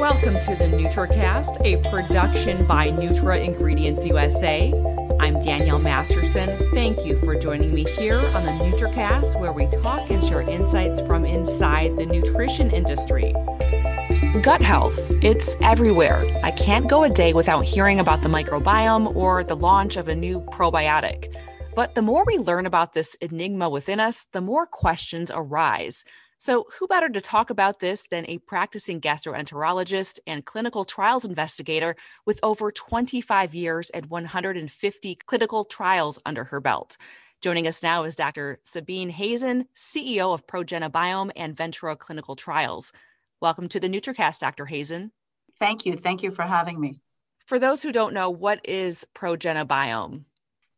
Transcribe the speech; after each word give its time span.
Welcome 0.00 0.40
to 0.40 0.56
the 0.56 0.64
NutraCast, 0.64 1.60
a 1.62 1.76
production 1.90 2.66
by 2.66 2.90
Nutra 2.90 3.44
Ingredients 3.44 4.06
USA. 4.06 4.72
I'm 5.20 5.42
Danielle 5.42 5.78
Masterson. 5.78 6.58
Thank 6.72 7.04
you 7.04 7.18
for 7.18 7.34
joining 7.34 7.74
me 7.74 7.84
here 7.84 8.18
on 8.18 8.44
the 8.44 8.50
NutraCast, 8.50 9.38
where 9.38 9.52
we 9.52 9.66
talk 9.66 10.08
and 10.08 10.24
share 10.24 10.40
insights 10.40 11.02
from 11.02 11.26
inside 11.26 11.98
the 11.98 12.06
nutrition 12.06 12.70
industry. 12.70 13.34
Gut 14.40 14.62
health, 14.62 14.98
it's 15.22 15.54
everywhere. 15.60 16.24
I 16.42 16.52
can't 16.52 16.88
go 16.88 17.04
a 17.04 17.10
day 17.10 17.34
without 17.34 17.66
hearing 17.66 18.00
about 18.00 18.22
the 18.22 18.30
microbiome 18.30 19.14
or 19.14 19.44
the 19.44 19.54
launch 19.54 19.98
of 19.98 20.08
a 20.08 20.14
new 20.14 20.40
probiotic. 20.40 21.30
But 21.74 21.94
the 21.94 22.02
more 22.02 22.24
we 22.24 22.38
learn 22.38 22.64
about 22.64 22.94
this 22.94 23.16
enigma 23.16 23.68
within 23.68 24.00
us, 24.00 24.26
the 24.32 24.40
more 24.40 24.64
questions 24.64 25.30
arise. 25.32 26.06
So, 26.40 26.64
who 26.78 26.86
better 26.86 27.10
to 27.10 27.20
talk 27.20 27.50
about 27.50 27.80
this 27.80 28.04
than 28.10 28.24
a 28.26 28.38
practicing 28.38 28.98
gastroenterologist 28.98 30.20
and 30.26 30.42
clinical 30.42 30.86
trials 30.86 31.26
investigator 31.26 31.96
with 32.24 32.40
over 32.42 32.72
25 32.72 33.54
years 33.54 33.90
and 33.90 34.06
150 34.06 35.14
clinical 35.26 35.64
trials 35.64 36.18
under 36.24 36.44
her 36.44 36.58
belt? 36.58 36.96
Joining 37.42 37.66
us 37.66 37.82
now 37.82 38.04
is 38.04 38.16
Dr. 38.16 38.58
Sabine 38.62 39.12
Hazan, 39.12 39.66
CEO 39.76 40.32
of 40.32 40.46
ProgenaBiome 40.46 41.30
and 41.36 41.54
Ventura 41.54 41.94
Clinical 41.94 42.36
Trials. 42.36 42.90
Welcome 43.42 43.68
to 43.68 43.78
the 43.78 43.90
NutraCast, 43.90 44.38
Dr. 44.38 44.64
Hazan. 44.64 45.10
Thank 45.58 45.84
you. 45.84 45.92
Thank 45.92 46.22
you 46.22 46.30
for 46.30 46.44
having 46.44 46.80
me. 46.80 47.02
For 47.44 47.58
those 47.58 47.82
who 47.82 47.92
don't 47.92 48.14
know, 48.14 48.30
what 48.30 48.66
is 48.66 49.06
ProgenaBiome? 49.14 50.24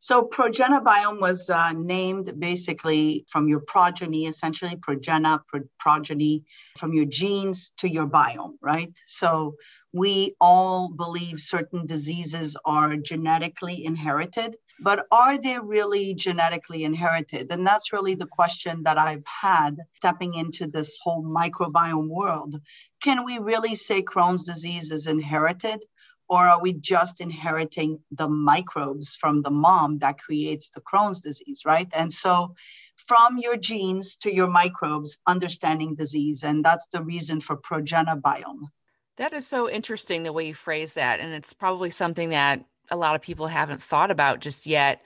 So 0.04 0.26
ProgenaBiome 0.26 1.20
was 1.20 1.48
uh, 1.48 1.74
named 1.74 2.40
basically 2.40 3.24
from 3.28 3.46
your 3.46 3.60
progeny, 3.60 4.26
essentially 4.26 4.74
progena, 4.74 5.46
pro- 5.46 5.68
progeny, 5.78 6.42
from 6.76 6.92
your 6.92 7.04
genes 7.04 7.72
to 7.76 7.88
your 7.88 8.08
biome, 8.08 8.54
right? 8.60 8.92
So 9.06 9.54
we 9.92 10.34
all 10.40 10.88
believe 10.88 11.38
certain 11.38 11.86
diseases 11.86 12.56
are 12.64 12.96
genetically 12.96 13.84
inherited, 13.84 14.56
but 14.80 15.06
are 15.12 15.38
they 15.38 15.60
really 15.60 16.14
genetically 16.14 16.82
inherited? 16.82 17.52
And 17.52 17.64
that's 17.64 17.92
really 17.92 18.16
the 18.16 18.26
question 18.26 18.82
that 18.82 18.98
I've 18.98 19.24
had 19.24 19.76
stepping 19.98 20.34
into 20.34 20.66
this 20.66 20.98
whole 21.00 21.22
microbiome 21.22 22.08
world. 22.08 22.60
Can 23.00 23.24
we 23.24 23.38
really 23.38 23.76
say 23.76 24.02
Crohn's 24.02 24.42
disease 24.42 24.90
is 24.90 25.06
inherited? 25.06 25.84
Or 26.32 26.48
are 26.48 26.62
we 26.62 26.72
just 26.72 27.20
inheriting 27.20 28.00
the 28.10 28.26
microbes 28.26 29.16
from 29.16 29.42
the 29.42 29.50
mom 29.50 29.98
that 29.98 30.18
creates 30.18 30.70
the 30.70 30.80
Crohn's 30.80 31.20
disease, 31.20 31.60
right? 31.66 31.86
And 31.92 32.10
so 32.10 32.54
from 32.96 33.36
your 33.36 33.58
genes 33.58 34.16
to 34.16 34.34
your 34.34 34.46
microbes, 34.46 35.18
understanding 35.26 35.94
disease. 35.94 36.42
And 36.42 36.64
that's 36.64 36.86
the 36.86 37.02
reason 37.02 37.42
for 37.42 37.58
ProgenaBiome. 37.58 38.70
That 39.18 39.34
is 39.34 39.46
so 39.46 39.68
interesting 39.68 40.22
the 40.22 40.32
way 40.32 40.46
you 40.46 40.54
phrase 40.54 40.94
that. 40.94 41.20
And 41.20 41.34
it's 41.34 41.52
probably 41.52 41.90
something 41.90 42.30
that 42.30 42.64
a 42.90 42.96
lot 42.96 43.14
of 43.14 43.20
people 43.20 43.48
haven't 43.48 43.82
thought 43.82 44.10
about 44.10 44.40
just 44.40 44.66
yet. 44.66 45.02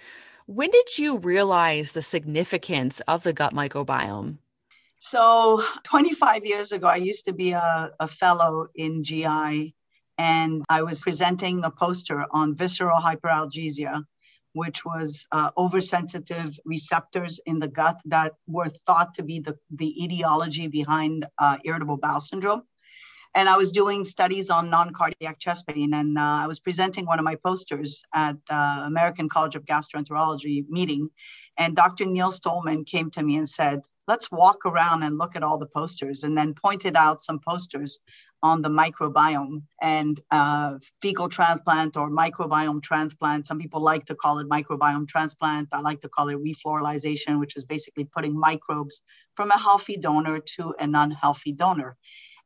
When 0.47 0.71
did 0.71 0.97
you 0.97 1.19
realize 1.19 1.91
the 1.91 2.03
significance 2.03 3.01
of 3.09 3.25
the 3.25 3.33
gut 3.33 3.53
microbiome? 3.53 4.39
So, 5.01 5.61
25 5.83 6.47
years 6.47 6.71
ago, 6.71 6.87
I 6.87 6.97
used 6.97 7.25
to 7.25 7.33
be 7.33 7.51
a, 7.51 7.91
a 7.99 8.07
fellow 8.07 8.69
in 8.77 9.03
GI 9.03 9.75
and 10.19 10.65
I 10.69 10.83
was 10.83 11.03
presenting 11.03 11.65
a 11.65 11.71
poster 11.71 12.25
on 12.31 12.55
visceral 12.55 13.01
hyperalgesia, 13.01 14.05
which 14.53 14.85
was 14.85 15.27
uh, 15.33 15.51
oversensitive 15.59 16.59
receptors 16.65 17.39
in 17.45 17.59
the 17.59 17.69
gut 17.69 18.01
that 18.07 18.35
were 18.47 18.69
thought 18.87 19.15
to 19.15 19.23
be 19.23 19.41
the, 19.41 19.57
the 19.71 20.03
etiology 20.03 20.67
behind 20.69 21.27
uh, 21.39 21.59
irritable 21.65 21.99
bowel 21.99 22.21
syndrome. 22.21 22.63
And 23.35 23.51
I 23.51 23.59
was 23.59 23.71
doing 23.71 24.05
studies 24.05 24.49
on 24.49 24.71
non 24.71 24.95
cardiac 24.95 25.39
chest 25.39 25.67
pain, 25.67 25.93
and 25.93 26.17
uh, 26.17 26.23
I 26.23 26.47
was 26.47 26.59
presenting 26.59 27.05
one 27.05 27.19
of 27.19 27.25
my 27.27 27.35
posters 27.35 28.03
at 28.15 28.37
uh, 28.49 28.85
American 28.87 29.29
College 29.29 29.57
of 29.57 29.67
Gastroenterology 29.67 30.65
meeting. 30.71 31.11
And 31.59 31.77
Dr. 31.77 32.07
Neil 32.07 32.31
Stollman 32.31 32.87
came 32.87 33.11
to 33.11 33.23
me 33.23 33.37
and 33.37 33.47
said, 33.47 33.83
let's 34.07 34.31
walk 34.31 34.65
around 34.65 35.03
and 35.03 35.19
look 35.19 35.37
at 35.37 35.43
all 35.43 35.59
the 35.59 35.67
posters 35.67 36.23
and 36.23 36.37
then 36.37 36.55
pointed 36.55 36.97
out 36.97 37.21
some 37.21 37.39
posters 37.39 37.99
on 38.43 38.63
the 38.63 38.69
microbiome 38.69 39.63
and 39.81 40.21
uh, 40.31 40.75
fecal 41.01 41.29
transplant 41.29 41.97
or 41.97 42.11
microbiome 42.11 42.83
transplant. 42.83 43.47
Some 43.47 43.59
people 43.59 43.81
like 43.81 44.05
to 44.07 44.15
call 44.15 44.39
it 44.39 44.49
microbiome 44.49 45.09
transplant. 45.09 45.69
I 45.73 45.81
like 45.81 46.01
to 46.03 46.09
call 46.09 46.29
it 46.29 46.39
refloralization, 46.39 47.41
which 47.41 47.57
is 47.57 47.65
basically 47.65 48.05
putting 48.05 48.39
microbes 48.39 49.03
from 49.35 49.51
a 49.51 49.59
healthy 49.59 49.97
donor 49.97 50.39
to 50.57 50.75
an 50.79 50.95
unhealthy 50.95 51.53
donor. 51.53 51.97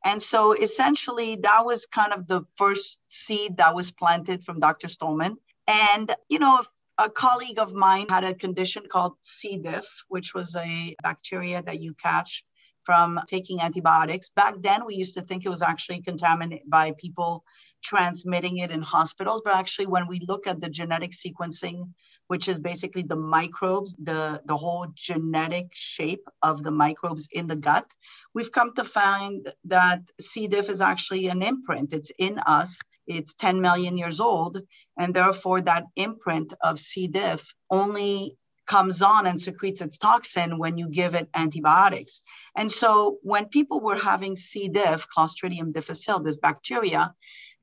And 0.03 0.21
so 0.21 0.53
essentially, 0.53 1.35
that 1.43 1.65
was 1.65 1.85
kind 1.85 2.13
of 2.13 2.27
the 2.27 2.41
first 2.55 3.01
seed 3.07 3.57
that 3.57 3.75
was 3.75 3.91
planted 3.91 4.43
from 4.43 4.59
Dr. 4.59 4.87
Stollman. 4.87 5.35
And, 5.67 6.15
you 6.27 6.39
know, 6.39 6.63
a 6.97 7.09
colleague 7.09 7.59
of 7.59 7.73
mine 7.73 8.07
had 8.09 8.23
a 8.23 8.33
condition 8.33 8.83
called 8.89 9.13
C. 9.21 9.57
diff, 9.57 9.87
which 10.07 10.33
was 10.33 10.55
a 10.55 10.95
bacteria 11.01 11.61
that 11.63 11.81
you 11.81 11.93
catch 11.95 12.43
from 12.83 13.19
taking 13.27 13.61
antibiotics. 13.61 14.29
Back 14.29 14.55
then, 14.61 14.85
we 14.85 14.95
used 14.95 15.13
to 15.15 15.21
think 15.21 15.45
it 15.45 15.49
was 15.49 15.61
actually 15.61 16.01
contaminated 16.01 16.69
by 16.69 16.93
people 16.97 17.43
transmitting 17.83 18.57
it 18.57 18.71
in 18.71 18.81
hospitals. 18.81 19.41
But 19.43 19.55
actually, 19.55 19.87
when 19.87 20.07
we 20.07 20.19
look 20.27 20.47
at 20.47 20.59
the 20.61 20.69
genetic 20.69 21.11
sequencing, 21.11 21.89
which 22.27 22.47
is 22.47 22.59
basically 22.59 23.03
the 23.03 23.15
microbes, 23.15 23.95
the, 24.01 24.41
the 24.45 24.55
whole 24.55 24.87
genetic 24.95 25.67
shape 25.73 26.27
of 26.41 26.63
the 26.63 26.71
microbes 26.71 27.27
in 27.31 27.47
the 27.47 27.55
gut, 27.55 27.85
we've 28.33 28.51
come 28.51 28.73
to 28.75 28.83
find 28.83 29.51
that 29.65 30.01
C. 30.19 30.47
diff 30.47 30.69
is 30.69 30.81
actually 30.81 31.27
an 31.27 31.41
imprint. 31.41 31.93
It's 31.93 32.11
in 32.17 32.39
us. 32.39 32.79
It's 33.17 33.33
10 33.33 33.61
million 33.61 33.97
years 33.97 34.19
old. 34.19 34.59
And 34.97 35.13
therefore, 35.13 35.61
that 35.61 35.85
imprint 35.95 36.53
of 36.61 36.79
C. 36.79 37.07
diff 37.07 37.53
only 37.69 38.37
comes 38.67 39.01
on 39.01 39.27
and 39.27 39.39
secretes 39.39 39.81
its 39.81 39.97
toxin 39.97 40.57
when 40.57 40.77
you 40.77 40.89
give 40.89 41.13
it 41.13 41.29
antibiotics. 41.33 42.21
And 42.55 42.71
so 42.71 43.17
when 43.21 43.45
people 43.45 43.81
were 43.81 43.97
having 43.97 44.35
C. 44.35 44.69
diff, 44.69 45.07
Clostridium 45.15 45.73
difficile, 45.73 46.21
this 46.21 46.37
bacteria, 46.37 47.13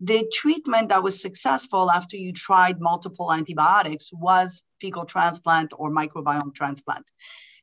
the 0.00 0.31
treatment 0.32 0.91
that 0.91 1.03
was 1.03 1.20
successful 1.20 1.91
after 1.91 2.16
you 2.16 2.32
tried 2.32 2.81
multiple 2.81 3.32
antibiotics 3.32 4.10
was 4.12 4.62
fecal 4.81 5.04
transplant 5.04 5.72
or 5.76 5.91
microbiome 5.91 6.54
transplant. 6.54 7.06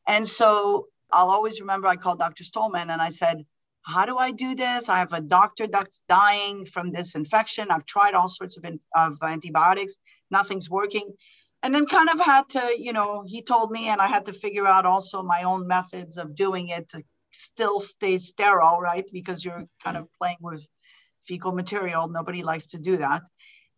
And 0.08 0.28
so 0.28 0.88
I'll 1.12 1.30
always 1.30 1.62
remember 1.62 1.88
I 1.88 1.96
called 1.96 2.20
Dr. 2.20 2.44
Stollman 2.44 2.90
and 2.90 3.02
I 3.02 3.10
said, 3.10 3.46
how 3.86 4.06
do 4.06 4.18
I 4.18 4.32
do 4.32 4.56
this? 4.56 4.90
I 4.90 5.00
have 5.00 5.14
a 5.14 5.22
doctor 5.22 5.68
that's 5.68 6.02
dying 6.10 6.66
from 6.66 6.92
this 6.92 7.16
infection. 7.16 7.68
I've 7.70 7.86
tried 7.86 8.16
all 8.16 8.30
sorts 8.30 8.58
of, 8.58 8.66
of 8.96 9.18
antibiotics. 9.22 9.96
Nothing's 10.32 10.70
working 10.70 11.14
and 11.66 11.74
then 11.74 11.88
kind 11.88 12.10
of 12.10 12.20
had 12.20 12.48
to 12.48 12.76
you 12.78 12.94
know 12.94 13.24
he 13.26 13.42
told 13.42 13.72
me 13.72 13.90
and 13.90 14.00
i 14.00 14.08
had 14.08 14.26
to 14.26 14.34
figure 14.34 14.68
out 14.68 14.86
also 14.86 15.24
my 15.24 15.44
own 15.44 15.68
methods 15.68 16.18
of 16.18 16.36
doing 16.36 16.68
it 16.70 16.88
to 16.88 17.04
still 17.32 17.80
stay 17.80 18.18
sterile 18.18 18.80
right 18.80 19.06
because 19.12 19.44
you're 19.44 19.66
kind 19.84 19.98
of 19.98 20.08
playing 20.20 20.38
with 20.42 20.66
fecal 21.26 21.52
material 21.52 22.08
nobody 22.08 22.44
likes 22.44 22.68
to 22.68 22.78
do 22.78 22.98
that 22.98 23.24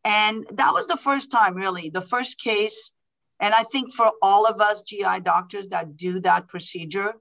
and 0.03 0.46
that 0.53 0.73
was 0.73 0.85
the 0.88 0.97
first 0.97 1.31
time 1.31 1.56
really 1.56 1.90
the 1.90 2.01
first 2.01 2.40
case 2.40 2.91
and 3.40 3.53
i 3.53 3.63
think 3.63 3.94
for 3.94 4.12
all 4.22 4.46
of 4.46 4.59
us 4.59 4.81
gi 4.81 5.19
doctors 5.23 5.67
that 5.69 5.96
do 5.96 6.19
that 6.19 6.47
procedure 6.50 7.13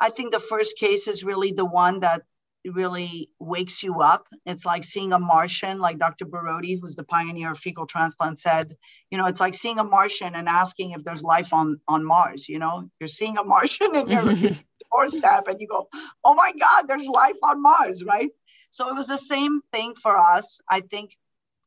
i 0.00 0.10
think 0.10 0.32
the 0.32 0.40
first 0.40 0.78
case 0.78 1.08
is 1.08 1.24
really 1.24 1.52
the 1.52 1.64
one 1.64 2.00
that 2.00 2.22
really 2.64 3.30
wakes 3.38 3.82
you 3.82 4.00
up. 4.00 4.26
It's 4.44 4.66
like 4.66 4.84
seeing 4.84 5.12
a 5.12 5.18
Martian, 5.18 5.78
like 5.78 5.98
Dr. 5.98 6.26
Borody, 6.26 6.78
who's 6.80 6.94
the 6.94 7.04
pioneer 7.04 7.52
of 7.52 7.58
fecal 7.58 7.86
transplant, 7.86 8.38
said, 8.38 8.76
you 9.10 9.18
know, 9.18 9.26
it's 9.26 9.40
like 9.40 9.54
seeing 9.54 9.78
a 9.78 9.84
Martian 9.84 10.34
and 10.34 10.48
asking 10.48 10.90
if 10.90 11.04
there's 11.04 11.22
life 11.22 11.52
on, 11.52 11.80
on 11.88 12.04
Mars. 12.04 12.48
You 12.48 12.58
know, 12.58 12.90
you're 13.00 13.08
seeing 13.08 13.38
a 13.38 13.44
Martian 13.44 13.94
and 13.94 14.10
you're 14.10 14.52
doorstep 14.92 15.48
and 15.48 15.60
you 15.60 15.68
go, 15.68 15.88
oh 16.24 16.34
my 16.34 16.52
God, 16.58 16.86
there's 16.86 17.08
life 17.08 17.38
on 17.42 17.62
Mars, 17.62 18.04
right? 18.04 18.30
So 18.70 18.88
it 18.88 18.94
was 18.94 19.06
the 19.06 19.18
same 19.18 19.62
thing 19.72 19.94
for 19.94 20.16
us. 20.16 20.60
I 20.68 20.80
think 20.80 21.16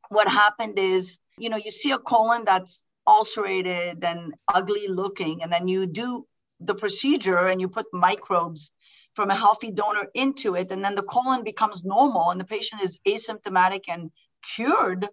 what 0.09 0.27
happened 0.27 0.77
is, 0.77 1.19
you 1.38 1.50
know, 1.50 1.57
you 1.57 1.71
see 1.71 1.91
a 1.91 1.97
colon 1.97 2.44
that's 2.45 2.83
ulcerated 3.07 4.03
and 4.03 4.33
ugly 4.53 4.88
looking, 4.88 5.41
and 5.44 5.51
then 5.51 5.68
you 5.68 5.86
do 5.88 6.25
the 6.65 6.75
procedure 6.75 7.48
and 7.48 7.62
you 7.62 7.69
put 7.69 7.86
microbes 7.94 8.71
from 9.15 9.30
a 9.30 9.36
healthy 9.36 9.71
donor 9.71 10.07
into 10.13 10.56
it. 10.56 10.71
And 10.71 10.83
then 10.83 10.95
the 10.95 11.04
colon 11.04 11.44
becomes 11.44 11.83
normal 11.83 12.31
and 12.31 12.39
the 12.39 12.45
patient 12.45 12.81
is 12.81 13.00
asymptomatic 13.07 13.83
and 13.88 14.12
cured. 14.56 15.07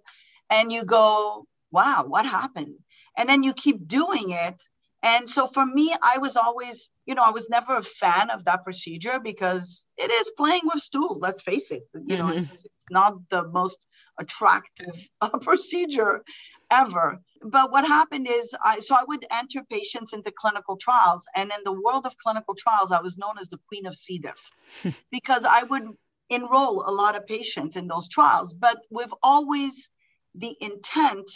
And 0.49 0.73
you 0.73 0.85
go, 0.85 1.47
wow, 1.71 2.05
what 2.07 2.27
happened? 2.27 2.75
And 3.17 3.29
then 3.29 3.43
you 3.43 3.53
keep 3.53 3.87
doing 3.87 4.31
it. 4.31 4.63
And 5.03 5.29
so 5.29 5.47
for 5.47 5.65
me, 5.65 5.95
I 6.03 6.19
was 6.19 6.37
always, 6.37 6.91
you 7.07 7.15
know, 7.15 7.23
I 7.23 7.31
was 7.31 7.49
never 7.49 7.77
a 7.77 7.83
fan 7.83 8.29
of 8.31 8.45
that 8.45 8.65
procedure 8.65 9.19
because 9.19 9.87
it 9.97 10.11
is 10.11 10.33
playing 10.37 10.63
with 10.65 10.83
stools. 10.83 11.21
Let's 11.21 11.41
face 11.41 11.71
it. 11.71 11.83
You 11.95 12.19
know, 12.19 12.25
mm-hmm. 12.27 12.39
it's, 12.39 12.65
it's 12.65 12.91
not 12.91 13.15
the 13.31 13.49
most 13.49 13.87
attractive 14.19 15.09
uh, 15.21 15.39
procedure 15.39 16.23
ever. 16.71 17.21
But 17.43 17.73
what 17.73 17.87
happened 17.87 18.29
is, 18.29 18.55
I, 18.63 18.81
so 18.81 18.95
I 18.95 19.05
would 19.09 19.27
enter 19.31 19.65
patients 19.65 20.13
into 20.13 20.31
clinical 20.31 20.77
trials. 20.77 21.27
And 21.35 21.51
in 21.57 21.65
the 21.65 21.73
world 21.73 22.07
of 22.07 22.17
clinical 22.19 22.55
trials, 22.55 22.93
I 22.93 23.01
was 23.01 23.17
known 23.17 23.39
as 23.39 23.49
the 23.49 23.59
queen 23.69 23.87
of 23.87 23.97
C. 23.97 24.19
diff 24.19 24.95
because 25.11 25.45
I 25.45 25.63
would 25.63 25.89
enroll 26.29 26.83
a 26.87 26.93
lot 26.93 27.17
of 27.17 27.27
patients 27.27 27.77
in 27.77 27.89
those 27.89 28.09
trials, 28.09 28.55
but 28.55 28.79
with 28.91 29.13
always 29.23 29.91
the 30.35 30.55
intent 30.61 31.29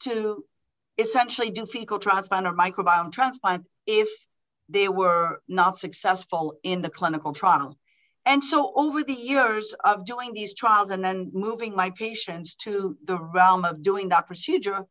to 0.00 0.44
essentially 0.96 1.50
do 1.50 1.66
fecal 1.66 1.98
transplant 1.98 2.46
or 2.46 2.52
microbiome 2.52 3.12
transplant 3.12 3.64
if 3.86 4.08
they 4.68 4.88
were 4.88 5.40
not 5.48 5.76
successful 5.76 6.58
in 6.62 6.82
the 6.82 6.90
clinical 6.90 7.32
trial. 7.32 7.78
And 8.26 8.44
so, 8.44 8.72
over 8.74 9.02
the 9.02 9.14
years 9.14 9.74
of 9.84 10.04
doing 10.04 10.34
these 10.34 10.54
trials 10.54 10.90
and 10.90 11.02
then 11.02 11.30
moving 11.32 11.74
my 11.74 11.90
patients 11.90 12.54
to 12.56 12.96
the 13.04 13.18
realm 13.18 13.64
of 13.64 13.82
doing 13.82 14.10
that 14.10 14.26
procedure, 14.26 14.84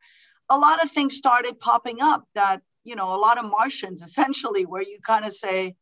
a 0.49 0.57
lot 0.57 0.83
of 0.83 0.91
things 0.91 1.15
started 1.15 1.59
popping 1.59 1.97
up 2.01 2.25
that, 2.35 2.61
you 2.83 2.95
know, 2.95 3.13
a 3.15 3.19
lot 3.19 3.37
of 3.37 3.49
Martians 3.49 4.01
essentially, 4.09 4.65
where 4.65 4.81
you 4.81 4.99
kind 5.05 5.25
of 5.25 5.33
say, 5.33 5.75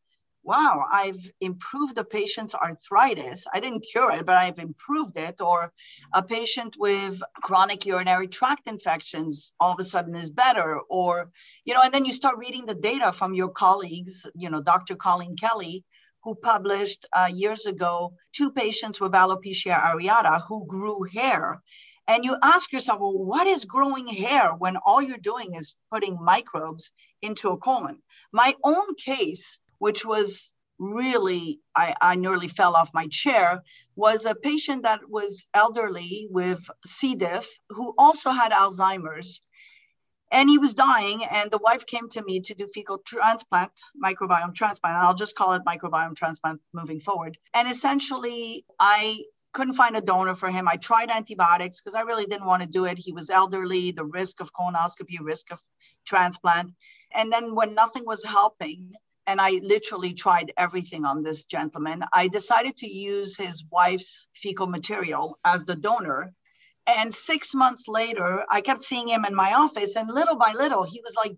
wow, 0.46 0.84
I've 0.90 1.28
improved 1.40 1.98
a 1.98 2.04
patient's 2.04 2.54
arthritis. 2.54 3.46
I 3.52 3.58
didn't 3.58 3.84
cure 3.90 4.12
it, 4.12 4.24
but 4.24 4.36
I've 4.36 4.60
improved 4.60 5.18
it. 5.18 5.40
Or 5.40 5.72
a 6.14 6.22
patient 6.22 6.76
with 6.78 7.20
chronic 7.42 7.84
urinary 7.84 8.28
tract 8.28 8.68
infections 8.68 9.52
all 9.58 9.72
of 9.72 9.80
a 9.80 9.84
sudden 9.84 10.14
is 10.14 10.30
better. 10.30 10.78
Or, 10.88 11.32
you 11.64 11.74
know, 11.74 11.80
and 11.82 11.92
then 11.92 12.04
you 12.04 12.12
start 12.12 12.38
reading 12.38 12.64
the 12.64 12.76
data 12.76 13.10
from 13.12 13.34
your 13.34 13.48
colleagues, 13.48 14.24
you 14.36 14.48
know, 14.48 14.62
Dr. 14.62 14.94
Colleen 14.94 15.34
Kelly, 15.36 15.84
who 16.22 16.36
published 16.36 17.06
uh, 17.12 17.28
years 17.32 17.66
ago 17.66 18.14
two 18.32 18.52
patients 18.52 19.00
with 19.00 19.12
alopecia 19.12 19.80
areata 19.80 20.42
who 20.46 20.66
grew 20.66 21.02
hair. 21.02 21.60
And 22.08 22.24
you 22.24 22.36
ask 22.42 22.72
yourself, 22.72 23.00
well, 23.00 23.12
what 23.12 23.46
is 23.46 23.64
growing 23.64 24.06
hair 24.06 24.54
when 24.54 24.76
all 24.76 25.02
you're 25.02 25.18
doing 25.18 25.54
is 25.54 25.74
putting 25.92 26.22
microbes 26.22 26.92
into 27.22 27.50
a 27.50 27.56
colon? 27.56 28.02
My 28.32 28.54
own 28.64 28.94
case 28.94 29.58
which 29.78 30.04
was 30.04 30.52
really, 30.78 31.60
I, 31.74 31.94
I 32.00 32.16
nearly 32.16 32.48
fell 32.48 32.76
off 32.76 32.90
my 32.92 33.06
chair, 33.08 33.62
was 33.94 34.26
a 34.26 34.34
patient 34.34 34.82
that 34.82 35.08
was 35.08 35.46
elderly 35.54 36.28
with 36.30 36.68
C. 36.84 37.14
diff 37.14 37.48
who 37.70 37.94
also 37.98 38.30
had 38.30 38.52
Alzheimer's. 38.52 39.40
And 40.32 40.50
he 40.50 40.58
was 40.58 40.74
dying, 40.74 41.22
and 41.24 41.52
the 41.52 41.58
wife 41.58 41.86
came 41.86 42.08
to 42.10 42.22
me 42.22 42.40
to 42.40 42.54
do 42.54 42.66
fecal 42.66 42.98
transplant, 42.98 43.70
microbiome 44.04 44.56
transplant. 44.56 44.96
I'll 44.96 45.14
just 45.14 45.36
call 45.36 45.52
it 45.52 45.62
microbiome 45.64 46.16
transplant 46.16 46.60
moving 46.72 46.98
forward. 46.98 47.38
And 47.54 47.70
essentially, 47.70 48.66
I 48.80 49.22
couldn't 49.56 49.72
find 49.72 49.96
a 49.96 50.02
donor 50.02 50.34
for 50.34 50.50
him. 50.50 50.68
I 50.68 50.76
tried 50.76 51.08
antibiotics 51.10 51.80
because 51.80 51.94
I 51.94 52.02
really 52.02 52.26
didn't 52.26 52.46
want 52.46 52.62
to 52.62 52.68
do 52.68 52.84
it. 52.84 52.98
He 52.98 53.14
was 53.14 53.30
elderly, 53.30 53.90
the 53.90 54.04
risk 54.04 54.40
of 54.40 54.52
colonoscopy, 54.52 55.16
risk 55.18 55.50
of 55.50 55.62
transplant. 56.04 56.72
And 57.14 57.32
then 57.32 57.54
when 57.54 57.74
nothing 57.74 58.04
was 58.04 58.22
helping, 58.22 58.92
and 59.26 59.40
I 59.40 59.52
literally 59.62 60.12
tried 60.12 60.52
everything 60.58 61.06
on 61.06 61.22
this 61.22 61.46
gentleman. 61.46 62.04
I 62.12 62.28
decided 62.28 62.76
to 62.76 62.86
use 62.86 63.34
his 63.34 63.64
wife's 63.72 64.28
fecal 64.34 64.66
material 64.66 65.38
as 65.42 65.64
the 65.64 65.74
donor. 65.74 66.34
And 66.86 67.12
six 67.12 67.54
months 67.54 67.88
later, 67.88 68.44
I 68.50 68.60
kept 68.60 68.82
seeing 68.82 69.08
him 69.08 69.24
in 69.24 69.34
my 69.34 69.54
office, 69.54 69.96
and 69.96 70.06
little 70.08 70.36
by 70.36 70.52
little, 70.52 70.84
he 70.84 71.00
was 71.02 71.16
like, 71.16 71.34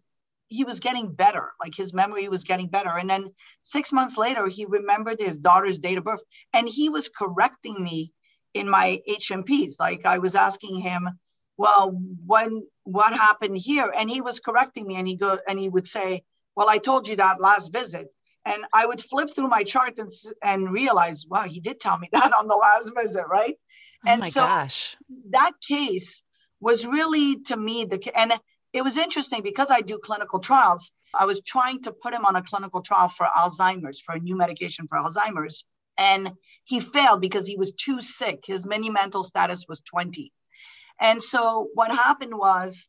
he 0.48 0.64
was 0.64 0.80
getting 0.80 1.12
better. 1.12 1.52
Like 1.60 1.74
his 1.74 1.92
memory 1.92 2.28
was 2.28 2.44
getting 2.44 2.68
better. 2.68 2.96
And 2.96 3.08
then 3.08 3.28
six 3.62 3.92
months 3.92 4.16
later, 4.16 4.48
he 4.48 4.64
remembered 4.64 5.20
his 5.20 5.38
daughter's 5.38 5.78
date 5.78 5.98
of 5.98 6.04
birth, 6.04 6.22
and 6.52 6.68
he 6.68 6.88
was 6.88 7.08
correcting 7.08 7.82
me 7.82 8.12
in 8.54 8.68
my 8.68 9.00
HMPs. 9.08 9.74
Like 9.78 10.06
I 10.06 10.18
was 10.18 10.34
asking 10.34 10.80
him, 10.80 11.08
well, 11.56 12.00
when 12.24 12.66
what 12.84 13.12
happened 13.12 13.58
here? 13.58 13.92
And 13.96 14.10
he 14.10 14.20
was 14.20 14.40
correcting 14.40 14.86
me, 14.86 14.96
and 14.96 15.06
he 15.06 15.16
go 15.16 15.38
and 15.46 15.58
he 15.58 15.68
would 15.68 15.86
say, 15.86 16.22
well, 16.56 16.68
I 16.68 16.78
told 16.78 17.08
you 17.08 17.16
that 17.16 17.40
last 17.40 17.72
visit. 17.72 18.08
And 18.44 18.64
I 18.72 18.86
would 18.86 19.02
flip 19.02 19.28
through 19.34 19.48
my 19.48 19.62
chart 19.62 19.98
and, 19.98 20.10
and 20.42 20.72
realize, 20.72 21.26
wow, 21.28 21.42
he 21.42 21.60
did 21.60 21.78
tell 21.78 21.98
me 21.98 22.08
that 22.12 22.32
on 22.32 22.48
the 22.48 22.54
last 22.54 22.92
visit, 22.96 23.24
right? 23.28 23.54
Oh 24.06 24.10
and 24.10 24.20
my 24.20 24.30
so 24.30 24.42
gosh. 24.42 24.96
that 25.30 25.52
case 25.66 26.22
was 26.60 26.86
really 26.86 27.40
to 27.42 27.56
me 27.56 27.84
the 27.84 28.00
and 28.18 28.32
it 28.78 28.84
was 28.84 28.96
interesting 28.96 29.42
because 29.42 29.70
I 29.70 29.80
do 29.80 29.98
clinical 29.98 30.38
trials. 30.38 30.92
I 31.12 31.26
was 31.26 31.40
trying 31.40 31.82
to 31.82 31.92
put 31.92 32.14
him 32.14 32.24
on 32.24 32.36
a 32.36 32.42
clinical 32.42 32.80
trial 32.80 33.08
for 33.08 33.26
Alzheimer's, 33.26 34.00
for 34.00 34.14
a 34.14 34.20
new 34.20 34.36
medication 34.36 34.86
for 34.88 34.98
Alzheimer's. 34.98 35.66
And 35.98 36.32
he 36.64 36.78
failed 36.78 37.20
because 37.20 37.46
he 37.46 37.56
was 37.56 37.72
too 37.72 38.00
sick. 38.00 38.44
His 38.46 38.64
mini 38.64 38.88
mental 38.88 39.24
status 39.24 39.66
was 39.68 39.80
20. 39.80 40.32
And 41.00 41.22
so 41.22 41.68
what 41.74 41.90
happened 41.90 42.38
was 42.38 42.88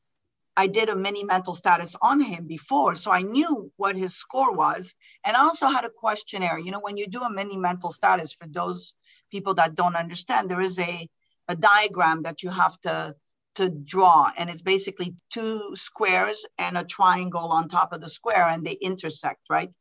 I 0.56 0.68
did 0.68 0.90
a 0.90 0.96
mini 0.96 1.24
mental 1.24 1.54
status 1.54 1.96
on 2.02 2.20
him 2.20 2.46
before, 2.46 2.94
so 2.96 3.12
I 3.12 3.22
knew 3.22 3.72
what 3.78 3.96
his 3.96 4.16
score 4.16 4.54
was. 4.54 4.94
And 5.24 5.38
I 5.38 5.42
also 5.42 5.68
had 5.68 5.86
a 5.86 5.90
questionnaire. 5.90 6.60
You 6.60 6.72
know, 6.72 6.82
when 6.82 6.98
you 6.98 7.08
do 7.08 7.24
a 7.24 7.32
mini 7.32 7.58
mental 7.58 7.92
status, 7.92 8.34
for 8.34 8.48
those 8.48 8.94
people 9.32 9.54
that 9.56 9.76
don't 9.76 9.96
understand, 9.96 10.50
there 10.50 10.62
is 10.62 10.78
a, 10.78 11.08
a 11.48 11.56
diagram 11.56 12.24
that 12.24 12.44
you 12.44 12.50
have 12.50 12.80
to, 12.82 13.16
to 13.56 13.70
draw. 13.70 14.32
And 14.38 14.50
it's 14.50 14.62
basically 14.62 15.16
two 15.30 15.76
squares 15.76 16.46
and 16.58 16.78
a 16.78 16.84
triangle 16.84 17.52
on 17.52 17.68
top 17.68 17.94
of 17.94 18.02
the 18.02 18.10
square, 18.10 18.48
and 18.48 18.66
they 18.66 18.74
intersect, 18.74 19.42
right? 19.50 19.72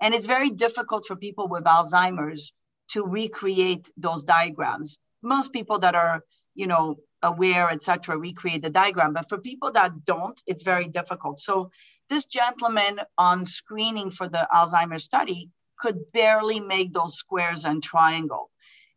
And 0.00 0.14
it's 0.14 0.26
very 0.26 0.50
difficult 0.50 1.06
for 1.06 1.16
people 1.16 1.48
with 1.48 1.64
Alzheimer's 1.64 2.52
to 2.90 3.04
recreate 3.04 3.90
those 3.96 4.24
diagrams. 4.24 4.98
Most 5.22 5.52
people 5.52 5.78
that 5.80 5.94
are, 5.94 6.22
you 6.54 6.66
know, 6.66 6.96
aware, 7.22 7.70
etc., 7.70 8.16
recreate 8.16 8.62
the 8.62 8.70
diagram. 8.70 9.12
But 9.12 9.28
for 9.28 9.38
people 9.38 9.70
that 9.72 10.04
don't, 10.04 10.40
it's 10.46 10.62
very 10.62 10.88
difficult. 10.88 11.38
So 11.38 11.70
this 12.08 12.24
gentleman 12.24 13.00
on 13.18 13.44
screening 13.46 14.10
for 14.10 14.26
the 14.28 14.48
Alzheimer's 14.52 15.04
study 15.04 15.50
could 15.78 16.12
barely 16.12 16.60
make 16.60 16.92
those 16.92 17.16
squares 17.16 17.64
and 17.64 17.82
triangle. 17.82 18.50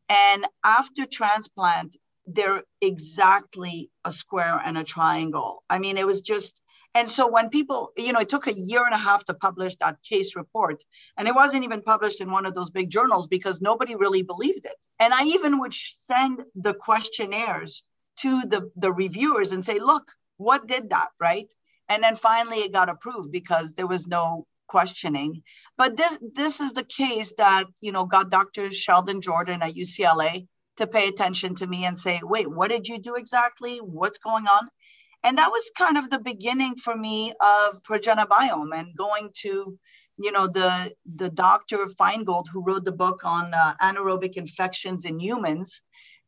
And 0.09 0.45
after 0.63 1.05
transplant, 1.05 1.95
they're 2.25 2.63
exactly 2.81 3.89
a 4.05 4.11
square 4.11 4.61
and 4.63 4.77
a 4.77 4.83
triangle. 4.83 5.63
I 5.69 5.79
mean, 5.79 5.97
it 5.97 6.05
was 6.05 6.21
just, 6.21 6.61
and 6.95 7.09
so 7.09 7.27
when 7.27 7.49
people, 7.49 7.91
you 7.97 8.13
know, 8.13 8.19
it 8.19 8.29
took 8.29 8.47
a 8.47 8.53
year 8.53 8.85
and 8.85 8.93
a 8.93 8.99
half 8.99 9.25
to 9.25 9.33
publish 9.33 9.75
that 9.77 10.01
case 10.03 10.35
report, 10.35 10.83
and 11.17 11.27
it 11.27 11.35
wasn't 11.35 11.63
even 11.63 11.81
published 11.81 12.21
in 12.21 12.31
one 12.31 12.45
of 12.45 12.53
those 12.53 12.69
big 12.69 12.89
journals 12.89 13.27
because 13.27 13.61
nobody 13.61 13.95
really 13.95 14.21
believed 14.21 14.65
it. 14.65 14.75
And 14.99 15.13
I 15.13 15.23
even 15.23 15.59
would 15.59 15.73
send 15.73 16.45
the 16.55 16.73
questionnaires 16.73 17.83
to 18.17 18.41
the, 18.41 18.71
the 18.75 18.91
reviewers 18.91 19.51
and 19.51 19.65
say, 19.65 19.79
look, 19.79 20.11
what 20.37 20.67
did 20.67 20.91
that, 20.91 21.09
right? 21.19 21.47
And 21.89 22.03
then 22.03 22.15
finally 22.15 22.57
it 22.57 22.73
got 22.73 22.89
approved 22.89 23.31
because 23.31 23.73
there 23.73 23.87
was 23.87 24.07
no 24.07 24.45
questioning. 24.67 25.43
But 25.77 25.97
this 25.97 26.17
this 26.33 26.59
is 26.59 26.73
the 26.73 26.83
case 26.83 27.33
that, 27.37 27.65
you 27.81 27.91
know, 27.91 28.05
got 28.05 28.29
Dr. 28.29 28.71
Sheldon 28.71 29.21
Jordan 29.21 29.61
at 29.61 29.75
UCLA 29.75 30.47
to 30.77 30.87
pay 30.87 31.07
attention 31.07 31.55
to 31.55 31.67
me 31.67 31.85
and 31.85 31.97
say, 31.97 32.19
wait, 32.23 32.49
what 32.49 32.71
did 32.71 32.87
you 32.87 32.99
do 32.99 33.15
exactly? 33.15 33.77
What's 33.77 34.17
going 34.17 34.47
on? 34.47 34.69
And 35.23 35.37
that 35.37 35.51
was 35.51 35.71
kind 35.77 35.97
of 35.97 36.09
the 36.09 36.19
beginning 36.19 36.75
for 36.75 36.95
me 36.95 37.31
of 37.31 37.81
ProgenaBiome 37.83 38.77
and 38.77 38.95
going 38.97 39.29
to, 39.41 39.77
you 40.17 40.31
know, 40.31 40.47
the 40.47 40.93
the 41.15 41.29
Dr. 41.29 41.85
Finegold 41.99 42.45
who 42.51 42.63
wrote 42.63 42.83
the 42.83 42.91
book 42.91 43.21
on 43.23 43.53
uh, 43.53 43.75
anaerobic 43.81 44.33
infections 44.33 45.05
in 45.05 45.19
humans 45.19 45.81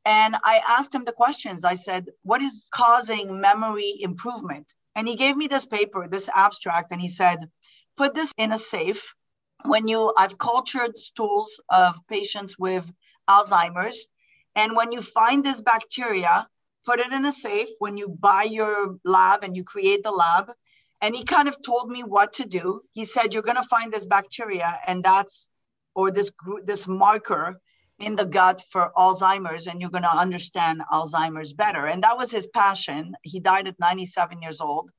and 0.06 0.36
I 0.44 0.62
asked 0.68 0.94
him 0.94 1.04
the 1.04 1.12
questions. 1.12 1.66
I 1.66 1.76
said, 1.76 2.06
What 2.22 2.42
is 2.44 2.68
causing 2.72 3.42
memory 3.42 3.96
improvement? 4.00 4.68
And 4.96 5.08
he 5.08 5.16
gave 5.16 5.36
me 5.36 5.48
this 5.48 5.66
paper, 5.66 6.08
this 6.08 6.30
abstract, 6.34 6.92
and 6.92 7.02
he 7.02 7.10
said, 7.10 7.50
Put 7.98 8.14
this 8.14 8.32
in 8.38 8.52
a 8.52 8.58
safe. 8.58 9.16
When 9.66 9.88
you, 9.88 10.14
I've 10.16 10.38
cultured 10.38 11.00
stools 11.00 11.60
of 11.70 11.96
patients 12.08 12.58
with 12.58 12.86
Alzheimer's. 13.28 14.08
And 14.56 14.76
when 14.76 14.92
you 14.92 15.02
find 15.02 15.44
this 15.44 15.62
bacteria, 15.62 16.48
put 16.86 17.00
it 17.00 17.12
in 17.12 17.26
a 17.26 17.32
safe. 17.32 17.70
When 17.80 17.98
you 17.98 18.08
buy 18.10 18.44
your 18.44 18.98
lab 19.04 19.44
and 19.44 19.56
you 19.56 19.64
create 19.64 20.04
the 20.04 20.12
lab, 20.12 20.52
and 21.02 21.16
he 21.16 21.24
kind 21.24 21.48
of 21.48 21.62
told 21.62 21.90
me 21.90 22.04
what 22.04 22.34
to 22.34 22.46
do. 22.46 22.82
He 22.92 23.06
said, 23.06 23.34
You're 23.34 23.44
going 23.44 23.58
to 23.58 23.64
find 23.64 23.92
this 23.92 24.06
bacteria, 24.06 24.80
and 24.88 25.04
that's, 25.04 25.50
or 25.94 26.12
this, 26.12 26.32
this 26.64 26.88
marker 26.88 27.60
in 28.00 28.16
the 28.16 28.26
gut 28.26 28.62
for 28.72 28.92
Alzheimer's 28.96 29.68
and 29.68 29.80
you're 29.80 29.90
going 29.90 30.04
to 30.04 30.18
understand 30.18 30.82
Alzheimer's 30.92 31.54
better. 31.54 31.86
And 31.86 32.04
that 32.04 32.18
was 32.18 32.32
his 32.32 32.48
passion. 32.48 33.16
He 33.22 33.40
died 33.40 33.68
at 33.68 33.80
97 33.80 34.42
years 34.42 34.60
old 34.60 34.92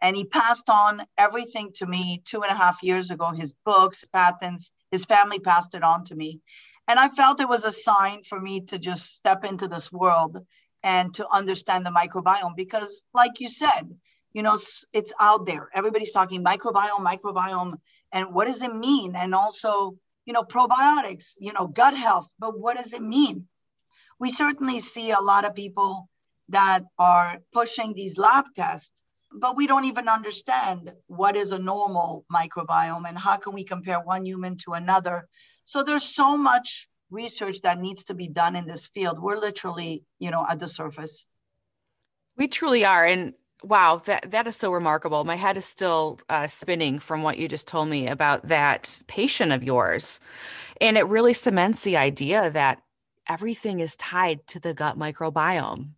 and 0.00 0.16
he 0.16 0.24
passed 0.24 0.68
on 0.68 1.02
everything 1.16 1.70
to 1.76 1.86
me 1.86 2.20
two 2.24 2.42
and 2.42 2.52
a 2.52 2.56
half 2.56 2.82
years 2.82 3.10
ago 3.10 3.30
his 3.30 3.54
books, 3.64 4.04
patents, 4.12 4.70
his 4.90 5.04
family 5.04 5.38
passed 5.38 5.74
it 5.74 5.82
on 5.82 6.04
to 6.04 6.14
me. 6.14 6.40
And 6.88 6.98
I 6.98 7.08
felt 7.08 7.40
it 7.40 7.48
was 7.48 7.64
a 7.64 7.72
sign 7.72 8.22
for 8.24 8.40
me 8.40 8.62
to 8.66 8.78
just 8.78 9.14
step 9.14 9.44
into 9.44 9.68
this 9.68 9.92
world 9.92 10.44
and 10.82 11.14
to 11.14 11.26
understand 11.30 11.86
the 11.86 11.90
microbiome 11.90 12.56
because, 12.56 13.04
like 13.14 13.40
you 13.40 13.48
said, 13.48 13.84
you 14.32 14.42
know, 14.42 14.58
it's 14.92 15.12
out 15.20 15.46
there. 15.46 15.68
Everybody's 15.74 16.12
talking 16.12 16.42
microbiome, 16.44 17.06
microbiome, 17.06 17.74
and 18.12 18.34
what 18.34 18.46
does 18.46 18.62
it 18.62 18.74
mean? 18.74 19.14
And 19.14 19.34
also, 19.34 19.96
you 20.24 20.32
know, 20.32 20.42
probiotics, 20.42 21.34
you 21.38 21.52
know, 21.52 21.66
gut 21.66 21.96
health, 21.96 22.28
but 22.38 22.58
what 22.58 22.76
does 22.76 22.92
it 22.92 23.02
mean? 23.02 23.46
We 24.18 24.30
certainly 24.30 24.80
see 24.80 25.10
a 25.10 25.20
lot 25.20 25.44
of 25.44 25.54
people 25.54 26.08
that 26.48 26.82
are 26.98 27.38
pushing 27.52 27.92
these 27.92 28.18
lab 28.18 28.46
tests, 28.54 29.02
but 29.32 29.56
we 29.56 29.66
don't 29.66 29.86
even 29.86 30.08
understand 30.08 30.92
what 31.06 31.36
is 31.36 31.52
a 31.52 31.58
normal 31.58 32.24
microbiome 32.32 33.08
and 33.08 33.18
how 33.18 33.36
can 33.36 33.52
we 33.52 33.64
compare 33.64 34.00
one 34.00 34.24
human 34.24 34.56
to 34.58 34.72
another. 34.72 35.28
So 35.64 35.82
there's 35.82 36.04
so 36.04 36.36
much 36.36 36.88
research 37.10 37.60
that 37.60 37.78
needs 37.78 38.04
to 38.04 38.14
be 38.14 38.28
done 38.28 38.56
in 38.56 38.66
this 38.66 38.86
field, 38.88 39.20
we're 39.20 39.36
literally, 39.36 40.04
you 40.18 40.30
know, 40.30 40.44
at 40.48 40.58
the 40.58 40.68
surface. 40.68 41.26
We 42.36 42.48
truly 42.48 42.84
are. 42.84 43.04
And 43.04 43.34
wow, 43.62 44.00
that, 44.06 44.30
that 44.30 44.46
is 44.46 44.56
so 44.56 44.72
remarkable. 44.72 45.24
My 45.24 45.36
head 45.36 45.56
is 45.56 45.66
still 45.66 46.18
uh, 46.28 46.46
spinning 46.46 46.98
from 46.98 47.22
what 47.22 47.38
you 47.38 47.48
just 47.48 47.68
told 47.68 47.88
me 47.88 48.08
about 48.08 48.48
that 48.48 49.02
patient 49.06 49.52
of 49.52 49.62
yours. 49.62 50.18
And 50.80 50.96
it 50.96 51.06
really 51.06 51.34
cements 51.34 51.84
the 51.84 51.96
idea 51.98 52.50
that 52.50 52.82
everything 53.28 53.80
is 53.80 53.94
tied 53.96 54.46
to 54.48 54.58
the 54.58 54.74
gut 54.74 54.98
microbiome. 54.98 55.90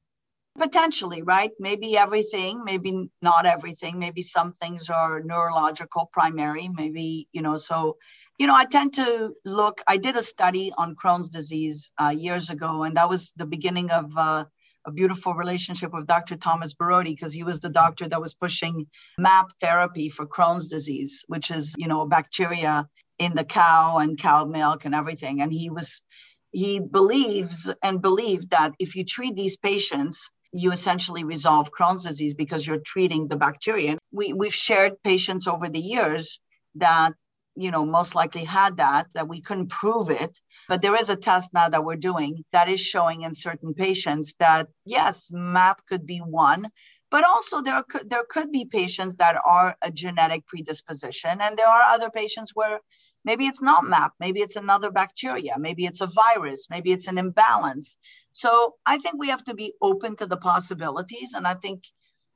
Potentially, 0.59 1.23
right? 1.23 1.51
Maybe 1.59 1.97
everything, 1.97 2.63
maybe 2.65 3.09
not 3.23 3.47
everything. 3.47 3.99
Maybe 3.99 4.23
some 4.23 4.53
things 4.53 4.89
are 4.91 5.21
neurological, 5.21 6.09
primary, 6.13 6.69
maybe, 6.69 7.29
you 7.33 7.43
know, 7.43 7.57
so, 7.57 7.97
you 8.39 8.47
know, 8.47 8.55
I 8.55 8.65
tend 8.65 8.95
to 8.95 9.35
look. 9.45 9.81
I 9.87 9.97
did 9.97 10.17
a 10.17 10.23
study 10.23 10.73
on 10.77 10.97
Crohn's 10.97 11.29
disease 11.29 11.91
uh, 12.01 12.09
years 12.17 12.51
ago, 12.51 12.83
and 12.83 12.97
that 12.97 13.09
was 13.09 13.33
the 13.37 13.47
beginning 13.47 13.91
of 13.91 14.13
uh, 14.17 14.45
a 14.87 14.93
beautiful 14.93 15.35
relationship 15.35 15.93
with 15.93 16.07
Dr. 16.07 16.37
Thomas 16.37 16.75
Borody 16.75 17.11
because 17.15 17.33
he 17.33 17.45
was 17.45 17.61
the 17.61 17.69
doctor 17.69 18.09
that 18.09 18.21
was 18.21 18.35
pushing 18.35 18.87
MAP 19.19 19.53
therapy 19.61 20.09
for 20.09 20.27
Crohn's 20.27 20.69
disease, 20.69 21.25
which 21.29 21.51
is, 21.51 21.75
you 21.79 21.89
know, 21.89 22.07
bacteria 22.07 22.89
in 23.19 23.35
the 23.35 23.45
cow 23.45 23.99
and 23.99 24.19
cow 24.19 24.45
milk 24.45 24.85
and 24.85 24.95
everything. 24.95 25.41
And 25.41 25.53
he 25.53 25.71
was, 25.71 26.03
he 26.51 26.81
believes 26.81 27.73
and 27.83 28.03
believed 28.03 28.51
that 28.51 28.73
if 28.79 28.97
you 28.97 29.05
treat 29.05 29.37
these 29.37 29.57
patients 29.57 30.31
you 30.55 30.71
essentially 30.71 31.25
resolve 31.25 31.73
Crohn's 31.73 32.05
disease 32.05 32.35
because 32.35 32.65
you're 32.67 32.79
treating 32.79 33.27
the 33.27 33.37
bacteria. 33.37 33.99
We, 34.13 34.33
we've 34.33 34.55
shared 34.55 35.03
patients 35.03 35.49
over 35.49 35.69
the 35.69 35.81
years 35.81 36.41
that, 36.77 37.13
you 37.57 37.71
know, 37.71 37.85
most 37.85 38.15
likely 38.15 38.45
had 38.45 38.79
that, 38.79 39.07
that 39.15 39.29
we 39.29 39.41
couldn't 39.41 39.69
prove 39.69 40.11
it. 40.11 40.41
But 40.69 40.83
there 40.83 40.97
is 40.97 41.11
a 41.11 41.17
test 41.17 41.53
now 41.53 41.69
that 41.69 41.85
we're 41.85 41.97
doing 41.97 42.45
that 42.53 42.69
is 42.69 42.81
showing 42.81 43.23
in 43.23 43.35
certain 43.35 43.75
patients 43.75 44.35
that, 44.39 44.69
yes, 44.85 45.31
MAP 45.33 45.87
could 45.89 46.07
be 46.07 46.19
one, 46.19 46.69
but 47.11 47.25
also 47.25 47.63
there 47.63 47.83
could, 47.83 48.11
there 48.11 48.25
could 48.29 48.51
be 48.51 48.65
patients 48.65 49.17
that 49.17 49.41
are 49.47 49.77
a 49.83 49.91
genetic 49.91 50.47
predisposition. 50.47 51.41
And 51.41 51.57
there 51.57 51.69
are 51.69 51.95
other 51.95 52.11
patients 52.11 52.53
where 52.55 52.81
Maybe 53.25 53.47
it's 53.47 53.63
not 53.63 53.85
MAP, 53.85 54.13
maybe 54.21 54.41
it's 54.41 54.57
another 54.57 54.91
bacteria, 54.91 55.55
maybe 55.59 55.87
it's 55.87 56.03
a 56.03 56.07
virus, 56.07 56.67
maybe 56.69 56.93
it's 56.93 57.09
an 57.09 57.17
imbalance. 57.17 57.97
So 58.33 58.75
I 58.85 58.99
think 58.99 59.17
we 59.19 59.31
have 59.31 59.43
to 59.45 59.55
be 59.55 59.73
open 59.81 60.17
to 60.17 60.27
the 60.27 60.37
possibilities. 60.37 61.33
And 61.33 61.47
I 61.47 61.55
think, 61.55 61.85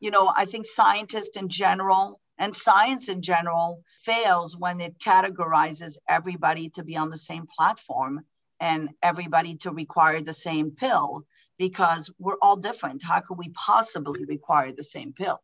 you 0.00 0.10
know, 0.10 0.32
I 0.34 0.46
think 0.46 0.64
scientists 0.64 1.36
in 1.36 1.50
general 1.50 2.20
and 2.38 2.54
science 2.54 3.08
in 3.08 3.22
general 3.22 3.82
fails 4.02 4.56
when 4.56 4.80
it 4.80 4.98
categorizes 4.98 5.98
everybody 6.08 6.68
to 6.70 6.84
be 6.84 6.96
on 6.96 7.10
the 7.10 7.16
same 7.16 7.46
platform 7.46 8.22
and 8.60 8.90
everybody 9.02 9.56
to 9.56 9.70
require 9.70 10.20
the 10.20 10.32
same 10.32 10.70
pill 10.70 11.24
because 11.58 12.10
we're 12.18 12.38
all 12.42 12.56
different. 12.56 13.02
How 13.02 13.20
could 13.20 13.38
we 13.38 13.50
possibly 13.50 14.24
require 14.24 14.72
the 14.72 14.82
same 14.82 15.12
pill? 15.12 15.40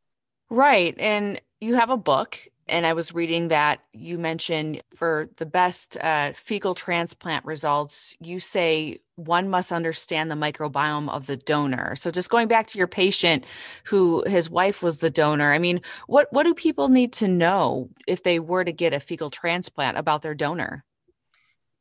Right. 0.51 0.95
And 0.99 1.41
you 1.61 1.75
have 1.75 1.91
a 1.91 1.97
book 1.97 2.39
and 2.67 2.87
I 2.87 2.95
was 2.95 3.15
reading 3.15 3.49
that 3.49 3.81
you 3.93 4.19
mentioned 4.19 4.81
for 4.95 5.29
the 5.37 5.47
best 5.47 5.97
uh, 6.01 6.33
fecal 6.35 6.75
transplant 6.75 7.45
results, 7.45 8.17
you 8.21 8.41
say 8.41 9.01
one 9.17 9.49
must 9.49 9.73
understand 9.73 10.31
the 10.31 10.35
microbiome 10.35 11.09
of 11.09 11.27
the 11.27 11.37
donor. 11.37 11.97
So, 11.97 12.11
just 12.11 12.31
going 12.31 12.49
back 12.49 12.67
to 12.69 12.79
your 12.79 12.87
patient 12.87 13.45
who 13.85 14.25
his 14.27 14.51
wife 14.51 14.83
was 14.83 14.99
the 14.99 15.11
donor, 15.11 15.53
I 15.53 15.59
mean, 15.59 15.81
what, 16.07 16.29
what 16.33 16.45
do 16.45 16.55
people 16.55 16.89
need 16.89 17.13
to 17.15 17.29
know 17.29 17.91
if 18.07 18.23
they 18.23 18.39
were 18.39 18.65
to 18.65 18.73
get 18.73 18.93
a 18.93 19.01
fecal 19.01 19.31
transplant 19.31 19.99
about 19.99 20.23
their 20.23 20.35
donor? 20.35 20.85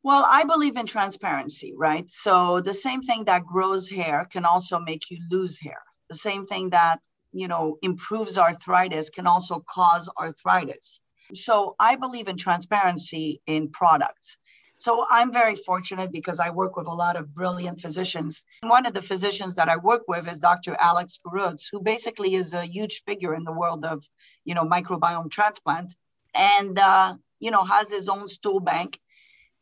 Well, 0.03 0.27
I 0.29 0.43
believe 0.43 0.75
in 0.75 0.85
transparency, 0.85 1.73
right? 1.77 2.09
So, 2.11 2.59
the 2.61 2.73
same 2.73 3.01
thing 3.01 3.25
that 3.25 3.45
grows 3.45 3.89
hair 3.89 4.27
can 4.29 4.45
also 4.45 4.79
make 4.79 5.09
you 5.09 5.19
lose 5.31 5.59
hair. 5.59 5.81
The 6.09 6.17
same 6.17 6.45
thing 6.45 6.69
that 6.71 6.99
you 7.33 7.47
know, 7.47 7.77
improves 7.81 8.37
arthritis 8.37 9.09
can 9.09 9.27
also 9.27 9.63
cause 9.67 10.09
arthritis. 10.17 11.01
So 11.33 11.75
I 11.79 11.95
believe 11.95 12.27
in 12.27 12.37
transparency 12.37 13.41
in 13.47 13.69
products. 13.69 14.37
So 14.83 15.05
I'm 15.09 15.31
very 15.31 15.55
fortunate 15.55 16.11
because 16.11 16.41
I 16.41 16.49
work 16.49 16.75
with 16.75 16.87
a 16.87 16.99
lot 17.05 17.15
of 17.15 17.33
brilliant 17.33 17.79
physicians. 17.79 18.43
One 18.63 18.85
of 18.85 18.93
the 18.93 19.01
physicians 19.01 19.55
that 19.55 19.69
I 19.69 19.77
work 19.77 20.01
with 20.09 20.27
is 20.27 20.39
Dr. 20.39 20.75
Alex 20.77 21.17
Khoruts, 21.25 21.69
who 21.71 21.81
basically 21.81 22.35
is 22.35 22.53
a 22.53 22.65
huge 22.65 23.01
figure 23.07 23.33
in 23.33 23.45
the 23.45 23.53
world 23.53 23.85
of, 23.85 24.03
you 24.43 24.55
know, 24.55 24.65
microbiome 24.65 25.31
transplant, 25.31 25.95
and 26.33 26.77
uh, 26.77 27.15
you 27.39 27.49
know 27.49 27.63
has 27.63 27.89
his 27.91 28.09
own 28.09 28.27
stool 28.27 28.59
bank. 28.59 28.99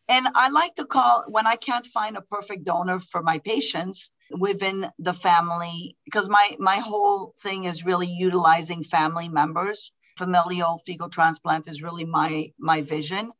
And 0.07 0.27
I 0.33 0.49
like 0.49 0.73
to 0.77 0.85
call 0.85 1.25
when 1.27 1.45
I 1.45 1.55
can't 1.55 1.85
find 1.85 2.17
a 2.17 2.21
perfect 2.21 2.63
donor 2.63 2.97
for 2.99 3.21
my 3.21 3.37
patients, 3.37 4.09
within 4.31 4.89
the 4.97 5.13
family 5.13 5.97
because 6.05 6.29
my 6.29 6.55
my 6.57 6.77
whole 6.77 7.35
thing 7.43 7.65
is 7.65 7.85
really 7.85 8.07
utilizing 8.07 8.83
family 8.83 9.29
members 9.29 9.91
familial 10.17 10.81
fecal 10.85 11.09
transplant 11.09 11.67
is 11.67 11.81
really 11.81 12.05
my 12.05 12.51
my 12.57 12.81
vision 12.81 13.31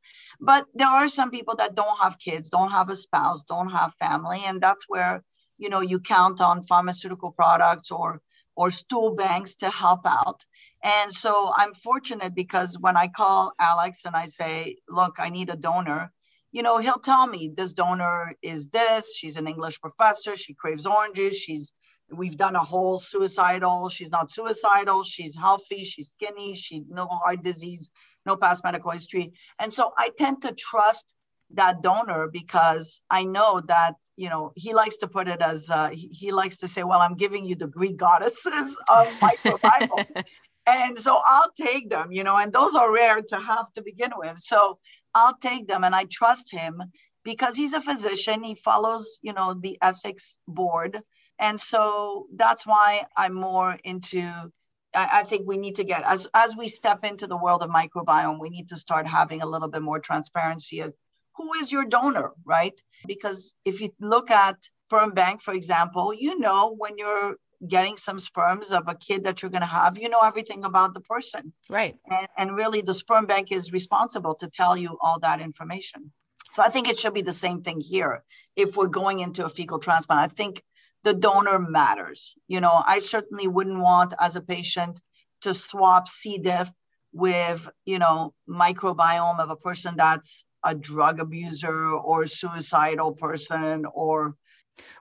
but 0.42 0.68
there 0.76 0.90
are 0.90 1.10
some 1.10 1.32
people 1.32 1.56
that 1.58 1.76
don't 1.76 2.00
have 2.00 2.20
kids 2.20 2.50
don't 2.50 2.72
have 2.72 2.90
a 2.90 2.98
spouse 2.98 3.44
don't 3.44 3.72
have 3.72 3.94
family 4.00 4.42
and 4.48 4.62
that's 4.62 4.86
where 4.90 5.24
you 5.60 5.70
know 5.70 5.82
you 5.82 6.00
count 6.02 6.42
on 6.42 6.64
pharmaceutical 6.64 7.32
products 7.32 7.92
or 7.92 8.22
or 8.58 8.72
stool 8.72 9.16
banks 9.16 9.56
to 9.56 9.70
help 9.72 10.02
out 10.08 10.42
and 10.84 11.14
so 11.14 11.52
i'm 11.58 11.74
fortunate 11.76 12.36
because 12.36 12.78
when 12.80 12.98
i 12.98 13.08
call 13.08 13.54
alex 13.60 14.06
and 14.06 14.16
i 14.16 14.26
say 14.28 14.78
look 14.90 15.16
i 15.20 15.30
need 15.30 15.50
a 15.50 15.58
donor 15.58 16.08
you 16.52 16.64
know, 16.64 16.80
he'll 16.80 16.96
tell 17.00 17.28
me 17.28 17.54
this 17.56 17.74
donor 17.74 18.36
is 18.44 18.70
this. 18.70 19.16
She's 19.18 19.38
an 19.38 19.48
English 19.48 19.82
professor. 19.82 20.36
She 20.36 20.56
craves 20.56 20.88
oranges. 20.88 21.38
She's, 21.38 21.74
we've 22.12 22.38
done 22.38 22.58
a 22.58 22.62
whole 22.62 23.00
suicidal. 23.00 23.90
She's 23.92 24.12
not 24.12 24.32
suicidal. 24.32 25.04
She's 25.06 25.38
healthy. 25.38 25.86
She's 25.86 26.12
skinny. 26.12 26.56
She 26.56 26.86
no 26.90 27.08
heart 27.08 27.44
disease, 27.44 27.92
no 28.26 28.36
past 28.36 28.64
medical 28.64 28.92
history. 28.92 29.34
And 29.60 29.72
so 29.72 29.92
I 29.98 30.12
tend 30.18 30.44
to 30.44 30.54
trust 30.54 31.14
that 31.54 31.82
donor 31.82 32.28
because 32.32 33.02
I 33.10 33.26
know 33.26 33.62
that 33.68 33.96
you 34.18 34.30
know 34.30 34.54
he 34.56 34.74
likes 34.74 34.98
to 34.98 35.08
put 35.08 35.28
it 35.28 35.42
as 35.42 35.70
uh, 35.70 35.90
he, 35.90 36.08
he 36.08 36.32
likes 36.32 36.58
to 36.58 36.68
say, 36.68 36.84
well, 36.84 37.00
I'm 37.00 37.16
giving 37.16 37.46
you 37.46 37.56
the 37.56 37.68
Greek 37.68 37.98
goddesses 37.98 38.78
of 38.90 39.08
microbiome. 39.20 40.24
and 40.66 40.98
so 40.98 41.20
I'll 41.26 41.52
take 41.58 41.90
them, 41.90 42.12
you 42.12 42.24
know, 42.24 42.38
and 42.38 42.54
those 42.54 42.76
are 42.76 42.92
rare 42.92 43.22
to 43.22 43.40
have 43.40 43.72
to 43.74 43.82
begin 43.82 44.12
with. 44.16 44.40
So 44.40 44.80
I'll 45.14 45.38
take 45.38 45.68
them 45.68 45.84
and 45.84 45.96
I 45.96 46.06
trust 46.06 46.52
him 46.52 46.82
because 47.24 47.56
he's 47.56 47.74
a 47.74 47.82
physician. 47.82 48.44
He 48.44 48.56
follows, 48.56 49.20
you 49.22 49.34
know, 49.34 49.56
the 49.60 49.78
ethics 49.82 50.38
board. 50.48 51.02
And 51.40 51.60
so 51.60 52.28
that's 52.36 52.66
why 52.66 53.06
I'm 53.18 53.34
more 53.34 53.78
into 53.84 54.52
I, 54.94 55.24
think 55.24 55.48
we 55.48 55.58
need 55.58 55.78
to 55.78 55.84
get 55.84 56.04
as 56.04 56.28
as 56.34 56.56
we 56.56 56.68
step 56.68 57.04
into 57.04 57.28
the 57.28 57.38
world 57.38 57.64
of 57.64 57.70
microbiome, 57.70 58.40
we 58.40 58.50
need 58.50 58.70
to 58.70 58.76
start 58.76 59.08
having 59.08 59.42
a 59.42 59.46
little 59.46 59.70
bit 59.70 59.82
more 59.82 60.00
transparency 60.00 60.82
of 60.82 60.94
who 61.36 61.54
is 61.54 61.72
your 61.72 61.86
donor, 61.86 62.32
right? 62.46 62.80
Because 63.08 63.56
if 63.64 63.82
you 63.82 63.94
look 64.00 64.32
at 64.32 64.58
Sperm 64.88 65.12
Bank, 65.12 65.42
for 65.42 65.54
example, 65.54 66.14
you 66.14 66.38
know 66.40 66.76
when 66.78 66.98
you're 66.98 67.38
getting 67.66 67.96
some 67.96 68.20
sperms 68.20 68.72
of 68.72 68.88
a 68.88 68.96
kid 68.96 69.24
that 69.24 69.42
you're 69.42 69.52
going 69.52 69.62
to 69.62 69.68
have, 69.68 69.98
you 69.98 70.10
know 70.10 70.20
everything 70.22 70.64
about 70.64 70.94
the 70.94 71.02
person. 71.02 71.54
Right. 71.70 71.96
And, 72.10 72.28
and 72.38 72.56
really, 72.56 72.82
the 72.82 72.94
sperm 72.94 73.26
bank 73.26 73.52
is 73.52 73.72
responsible 73.72 74.36
to 74.36 74.50
tell 74.50 74.76
you 74.76 74.98
all 75.00 75.20
that 75.20 75.40
information. 75.40 76.12
So 76.54 76.64
I 76.64 76.70
think 76.70 76.90
it 76.90 77.00
should 77.00 77.14
be 77.14 77.22
the 77.22 77.32
same 77.32 77.62
thing 77.62 77.80
here. 77.80 78.24
If 78.56 78.76
we're 78.76 78.88
going 78.88 79.20
into 79.20 79.46
a 79.46 79.50
fecal 79.50 79.80
transplant, 79.80 80.22
I 80.22 80.28
think 80.28 80.62
the 81.04 81.14
donor 81.14 81.60
matters. 81.60 82.36
You 82.48 82.62
know, 82.62 82.82
I 82.86 83.00
certainly 83.00 83.48
wouldn't 83.48 83.80
want 83.80 84.14
as 84.20 84.36
a 84.36 84.42
patient 84.42 85.00
to 85.42 85.54
swap 85.54 86.08
C. 86.08 86.38
diff 86.38 86.72
with, 87.14 87.68
you 87.86 88.00
know, 88.00 88.34
microbiome 88.48 89.40
of 89.40 89.50
a 89.50 89.56
person 89.56 89.96
that's 89.98 90.44
a 90.64 90.76
drug 90.76 91.20
abuser 91.20 91.90
or 91.94 92.28
suicidal 92.28 93.14
person 93.14 93.86
or 93.94 94.36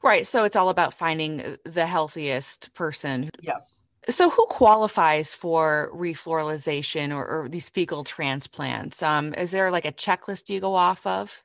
Right. 0.02 0.26
So 0.26 0.45
it's 0.45 0.57
all 0.57 0.69
about 0.69 0.95
finding 0.95 1.57
the 1.64 1.87
healthiest 1.87 2.75
person. 2.75 3.30
Yes. 3.40 3.83
So 4.09 4.30
who 4.30 4.47
qualifies 4.47 5.35
for 5.35 5.90
refloralization 5.95 7.14
or, 7.14 7.26
or 7.26 7.49
these 7.49 7.69
fecal 7.69 8.02
transplants? 8.02 9.02
Um, 9.02 9.35
is 9.35 9.52
there 9.52 9.71
like 9.71 9.85
a 9.85 9.92
checklist 9.92 10.50
you 10.50 10.61
go 10.61 10.75
off 10.75 11.07
of? 11.07 11.45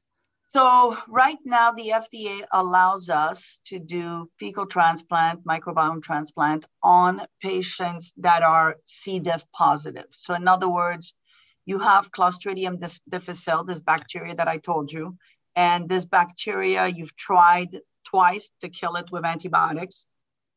So 0.55 0.97
right 1.09 1.37
now, 1.43 1.73
the 1.73 1.89
FDA 1.89 2.45
allows 2.49 3.09
us 3.09 3.59
to 3.65 3.77
do 3.77 4.29
fecal 4.39 4.65
transplant, 4.65 5.43
microbiome 5.43 6.01
transplant 6.01 6.65
on 6.81 7.27
patients 7.41 8.13
that 8.19 8.41
are 8.41 8.77
C. 8.85 9.19
diff 9.19 9.43
positive. 9.51 10.05
So 10.11 10.33
in 10.33 10.47
other 10.47 10.69
words, 10.69 11.13
you 11.65 11.79
have 11.79 12.09
Clostridium 12.09 12.79
difficile, 13.09 13.65
this 13.65 13.81
bacteria 13.81 14.33
that 14.35 14.47
I 14.47 14.59
told 14.59 14.93
you, 14.93 15.17
and 15.57 15.89
this 15.89 16.05
bacteria 16.05 16.87
you've 16.87 17.17
tried 17.17 17.81
twice 18.05 18.49
to 18.61 18.69
kill 18.69 18.95
it 18.95 19.11
with 19.11 19.25
antibiotics 19.25 20.05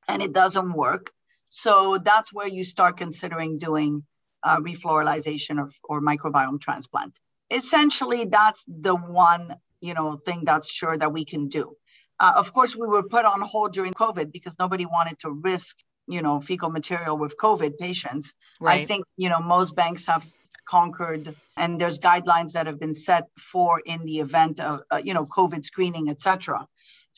and 0.06 0.22
it 0.22 0.32
doesn't 0.32 0.74
work. 0.74 1.10
So 1.48 1.98
that's 1.98 2.32
where 2.32 2.46
you 2.46 2.62
start 2.62 2.98
considering 2.98 3.58
doing 3.58 4.04
uh, 4.44 4.58
refloralization 4.58 5.58
or, 5.58 5.70
or 5.82 6.00
microbiome 6.00 6.60
transplant. 6.60 7.18
Essentially, 7.50 8.26
that's 8.26 8.64
the 8.68 8.94
one 8.94 9.56
you 9.80 9.94
know, 9.94 10.16
thing 10.16 10.44
that's 10.44 10.70
sure 10.70 10.96
that 10.96 11.12
we 11.12 11.24
can 11.24 11.48
do. 11.48 11.74
Uh, 12.20 12.32
of 12.36 12.52
course, 12.52 12.74
we 12.76 12.86
were 12.86 13.02
put 13.02 13.24
on 13.24 13.40
hold 13.40 13.72
during 13.72 13.94
COVID 13.94 14.32
because 14.32 14.56
nobody 14.58 14.86
wanted 14.86 15.18
to 15.20 15.30
risk, 15.30 15.76
you 16.08 16.20
know, 16.20 16.40
fecal 16.40 16.70
material 16.70 17.16
with 17.16 17.36
COVID 17.36 17.78
patients. 17.78 18.34
Right. 18.60 18.80
I 18.80 18.84
think, 18.86 19.04
you 19.16 19.28
know, 19.28 19.40
most 19.40 19.76
banks 19.76 20.06
have 20.06 20.26
conquered 20.68 21.34
and 21.56 21.80
there's 21.80 21.98
guidelines 21.98 22.52
that 22.52 22.66
have 22.66 22.78
been 22.78 22.94
set 22.94 23.24
for 23.38 23.80
in 23.86 24.04
the 24.04 24.18
event 24.18 24.60
of, 24.60 24.82
uh, 24.90 25.00
you 25.02 25.14
know, 25.14 25.26
COVID 25.26 25.64
screening, 25.64 26.08
et 26.08 26.20
cetera. 26.20 26.66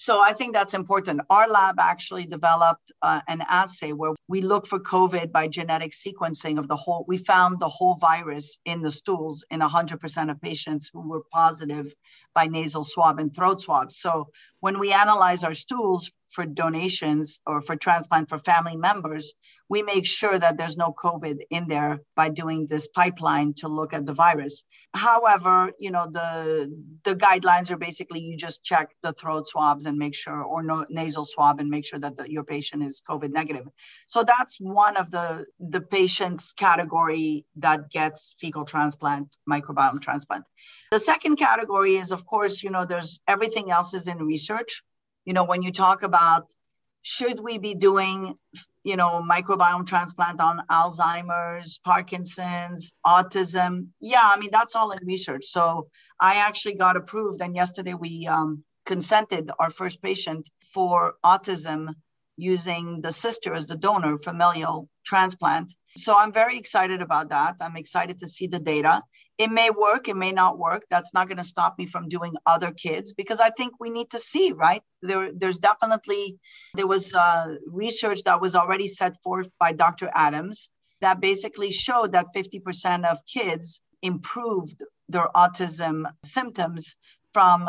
So 0.03 0.19
I 0.19 0.33
think 0.33 0.55
that's 0.55 0.73
important. 0.73 1.21
Our 1.29 1.47
lab 1.47 1.79
actually 1.79 2.25
developed 2.25 2.91
uh, 3.03 3.21
an 3.29 3.43
assay 3.47 3.93
where 3.93 4.15
we 4.29 4.41
look 4.41 4.67
for 4.67 4.81
COVID 4.81 5.31
by 5.31 5.47
genetic 5.47 5.93
sequencing 5.93 6.59
of 6.59 6.69
the 6.69 6.75
whole. 6.75 7.05
We 7.07 7.19
found 7.19 7.61
the 7.61 7.69
whole 7.69 7.97
virus 7.97 8.59
in 8.65 8.81
the 8.81 8.91
stools 8.91 9.45
in 9.51 9.61
100% 9.61 10.31
of 10.31 10.41
patients 10.41 10.91
who 10.91 11.07
were 11.07 11.21
positive 11.31 11.95
by 12.35 12.47
nasal 12.47 12.83
swab 12.83 13.19
and 13.19 13.35
throat 13.37 13.61
swabs. 13.61 13.99
So 13.99 14.29
when 14.61 14.79
we 14.79 14.91
analyze 14.95 15.45
our 15.45 15.53
stools 15.53 16.11
for 16.31 16.47
donations 16.47 17.41
or 17.47 17.61
for 17.61 17.77
transplant 17.77 18.29
for 18.29 18.39
family 18.39 18.77
members, 18.77 19.35
we 19.69 19.83
make 19.83 20.05
sure 20.05 20.39
that 20.39 20.57
there's 20.57 20.77
no 20.77 20.93
COVID 20.93 21.39
in 21.51 21.69
there 21.69 22.01
by 22.17 22.29
doing 22.29 22.67
this 22.67 22.89
pipeline 22.89 23.55
to 23.55 23.69
look 23.69 23.93
at 23.93 24.05
the 24.05 24.13
virus. 24.13 24.65
However, 24.95 25.73
you 25.79 25.91
know, 25.91 26.09
the 26.11 26.73
the 27.05 27.15
guidelines 27.15 27.71
are 27.71 27.77
basically 27.77 28.21
you 28.21 28.37
just 28.37 28.65
check 28.65 28.91
the 29.03 29.13
throat 29.13 29.47
swabs 29.47 29.87
and 29.87 29.97
make 29.97 30.15
sure, 30.15 30.43
or 30.43 30.63
no, 30.63 30.87
nasal 30.91 31.25
swab 31.25 31.61
and 31.61 31.71
make 31.71 31.87
sure 31.87 32.01
that 32.01 32.17
the, 32.17 32.31
your 32.31 32.45
patient 32.45 32.83
is 32.83 33.01
COVID 33.09 33.31
negative. 33.31 33.67
So 34.07 34.25
that's 34.25 34.59
one 34.61 34.97
of 34.97 35.11
the 35.11 35.47
the 35.61 35.81
patients 35.81 36.53
category 36.53 37.47
that 37.57 37.91
gets 37.91 38.35
fecal 38.41 38.65
transplant, 38.65 39.37
microbiome 39.49 40.01
transplant. 40.01 40.45
The 40.91 40.99
second 40.99 41.37
category 41.37 41.95
is, 41.95 42.11
of 42.11 42.27
course, 42.27 42.65
you 42.65 42.71
know, 42.71 42.85
there's 42.85 43.21
everything 43.29 43.71
else 43.71 43.95
is 43.95 44.09
in 44.09 44.19
research 44.19 44.83
you 45.25 45.33
know, 45.33 45.45
when 45.45 45.63
you 45.63 45.73
talk 45.73 46.03
about 46.03 46.51
should 47.03 47.41
we 47.41 47.59
be 47.59 47.75
doing, 47.75 48.35
you 48.85 48.97
know, 48.97 49.25
microbiome 49.29 49.87
transplant 49.87 50.41
on 50.41 50.63
Alzheimer's, 50.71 51.81
Parkinson's, 51.85 52.93
autism? 53.07 53.89
Yeah, 54.01 54.23
I 54.23 54.39
mean, 54.39 54.51
that's 54.53 54.77
all 54.77 54.91
in 54.91 55.07
research. 55.07 55.45
So 55.45 55.89
I 56.21 56.37
actually 56.37 56.75
got 56.75 56.97
approved. 56.97 57.41
And 57.41 57.57
yesterday 57.57 57.95
we 57.95 58.27
um, 58.27 58.65
consented 58.85 59.51
our 59.59 59.71
first 59.71 60.03
patient 60.03 60.49
for 60.75 61.15
autism 61.25 61.95
using 62.37 63.01
the 63.01 63.13
sister 63.13 63.55
as 63.55 63.67
the 63.67 63.77
donor, 63.77 64.19
familial 64.19 64.89
transplant. 65.05 65.73
So 65.97 66.17
I'm 66.17 66.33
very 66.33 66.57
excited 66.57 67.03
about 67.03 67.31
that. 67.31 67.57
I'm 67.61 67.77
excited 67.77 68.21
to 68.21 68.27
see 68.29 68.47
the 68.47 68.61
data. 68.61 69.03
It 69.39 69.51
may 69.51 69.71
work, 69.71 70.09
it 70.09 70.17
may 70.17 70.33
not 70.33 70.59
work. 70.59 70.85
That's 70.91 71.13
not 71.13 71.27
going 71.29 71.39
to 71.39 71.45
stop 71.45 71.77
me 71.79 71.87
from 71.87 72.09
doing 72.09 72.35
other 72.47 72.71
kids 72.71 73.13
because 73.13 73.41
I 73.41 73.51
think 73.51 73.75
we 73.81 73.91
need 73.91 74.11
to 74.11 74.19
see, 74.19 74.53
right? 74.53 74.83
There, 75.03 75.31
there's 75.35 75.59
definitely 75.59 76.39
there 76.75 76.87
was 76.87 77.15
uh, 77.15 77.57
research 77.67 78.23
that 78.25 78.41
was 78.41 78.55
already 78.55 78.89
set 78.89 79.17
forth 79.23 79.49
by 79.59 79.73
Dr. 79.73 80.11
Adams 80.15 80.71
that 81.01 81.21
basically 81.21 81.73
showed 81.73 82.13
that 82.13 82.27
50% 82.35 83.11
of 83.11 83.19
kids 83.27 83.83
improved 84.03 84.83
their 85.09 85.29
autism 85.35 86.05
symptoms 86.25 86.97
from 87.33 87.69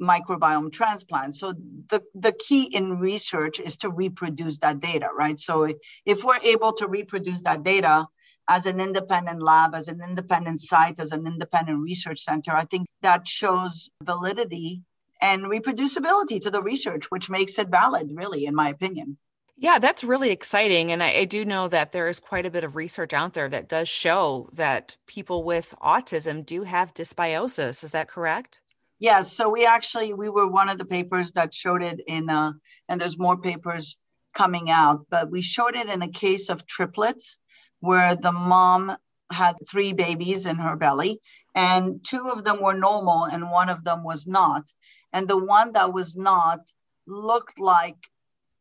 microbiome 0.00 0.72
transplant. 0.72 1.34
So 1.34 1.54
the, 1.88 2.02
the 2.14 2.32
key 2.32 2.64
in 2.64 2.98
research 2.98 3.60
is 3.60 3.76
to 3.78 3.90
reproduce 3.90 4.58
that 4.58 4.80
data, 4.80 5.08
right? 5.16 5.38
So 5.38 5.68
if 6.04 6.24
we're 6.24 6.40
able 6.42 6.72
to 6.74 6.86
reproduce 6.86 7.42
that 7.42 7.62
data 7.62 8.06
as 8.48 8.66
an 8.66 8.80
independent 8.80 9.42
lab, 9.42 9.74
as 9.74 9.88
an 9.88 10.00
independent 10.02 10.60
site, 10.60 10.98
as 11.00 11.12
an 11.12 11.26
independent 11.26 11.80
research 11.80 12.20
center, 12.20 12.52
I 12.52 12.64
think 12.64 12.86
that 13.02 13.26
shows 13.28 13.90
validity 14.02 14.82
and 15.20 15.44
reproducibility 15.44 16.40
to 16.42 16.50
the 16.50 16.62
research, 16.62 17.10
which 17.10 17.28
makes 17.28 17.58
it 17.58 17.68
valid, 17.68 18.10
really, 18.14 18.46
in 18.46 18.54
my 18.54 18.68
opinion. 18.68 19.18
Yeah, 19.60 19.80
that's 19.80 20.04
really 20.04 20.30
exciting. 20.30 20.92
And 20.92 21.02
I, 21.02 21.10
I, 21.10 21.24
do 21.24 21.44
know 21.44 21.66
that 21.66 21.90
there 21.90 22.08
is 22.08 22.20
quite 22.20 22.46
a 22.46 22.50
bit 22.50 22.62
of 22.62 22.76
research 22.76 23.12
out 23.12 23.34
there 23.34 23.48
that 23.48 23.68
does 23.68 23.88
show 23.88 24.48
that 24.52 24.96
people 25.08 25.42
with 25.42 25.74
autism 25.82 26.46
do 26.46 26.62
have 26.62 26.94
dysbiosis. 26.94 27.82
Is 27.82 27.90
that 27.90 28.06
correct? 28.06 28.60
Yes, 29.00 29.32
so 29.32 29.48
we 29.48 29.64
actually 29.64 30.12
we 30.12 30.28
were 30.28 30.48
one 30.48 30.68
of 30.68 30.78
the 30.78 30.84
papers 30.84 31.32
that 31.32 31.54
showed 31.54 31.82
it 31.82 32.00
in 32.06 32.28
uh, 32.28 32.52
and 32.88 33.00
there's 33.00 33.18
more 33.18 33.36
papers 33.36 33.96
coming 34.34 34.70
out, 34.70 35.06
but 35.08 35.30
we 35.30 35.40
showed 35.40 35.76
it 35.76 35.88
in 35.88 36.02
a 36.02 36.08
case 36.08 36.48
of 36.48 36.66
triplets 36.66 37.38
where 37.80 38.16
the 38.16 38.32
mom 38.32 38.96
had 39.30 39.56
three 39.70 39.92
babies 39.92 40.46
in 40.46 40.56
her 40.56 40.74
belly 40.74 41.20
and 41.54 42.04
two 42.04 42.30
of 42.30 42.44
them 42.44 42.60
were 42.60 42.74
normal 42.74 43.24
and 43.24 43.50
one 43.50 43.68
of 43.68 43.84
them 43.84 44.02
was 44.02 44.26
not. 44.26 44.64
And 45.12 45.28
the 45.28 45.36
one 45.36 45.72
that 45.72 45.92
was 45.92 46.16
not 46.16 46.60
looked 47.06 47.60
like 47.60 47.96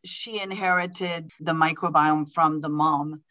she 0.05 0.39
inherited 0.39 1.31
the 1.39 1.53
microbiome 1.53 2.31
from 2.31 2.61
the 2.61 2.69
mom. 2.69 3.21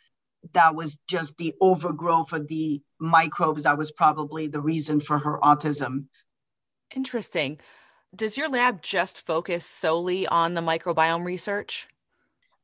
That 0.53 0.75
was 0.75 0.99
just 1.09 1.37
the 1.37 1.55
overgrowth 1.61 2.33
of 2.33 2.49
the 2.49 2.83
microbes 2.99 3.65
that 3.65 3.79
was 3.79 3.91
probably 3.91 4.49
the 4.49 4.61
reason 4.61 5.01
for 5.01 5.19
her 5.19 5.39
autism. 5.43 6.07
Interesting. 6.95 7.59
Does 8.15 8.39
your 8.39 8.49
lab 8.49 8.83
just 8.83 9.27
focus 9.27 9.67
solely 9.67 10.27
on 10.27 10.55
the 10.55 10.61
microbiome 10.61 11.25
research? 11.25 11.89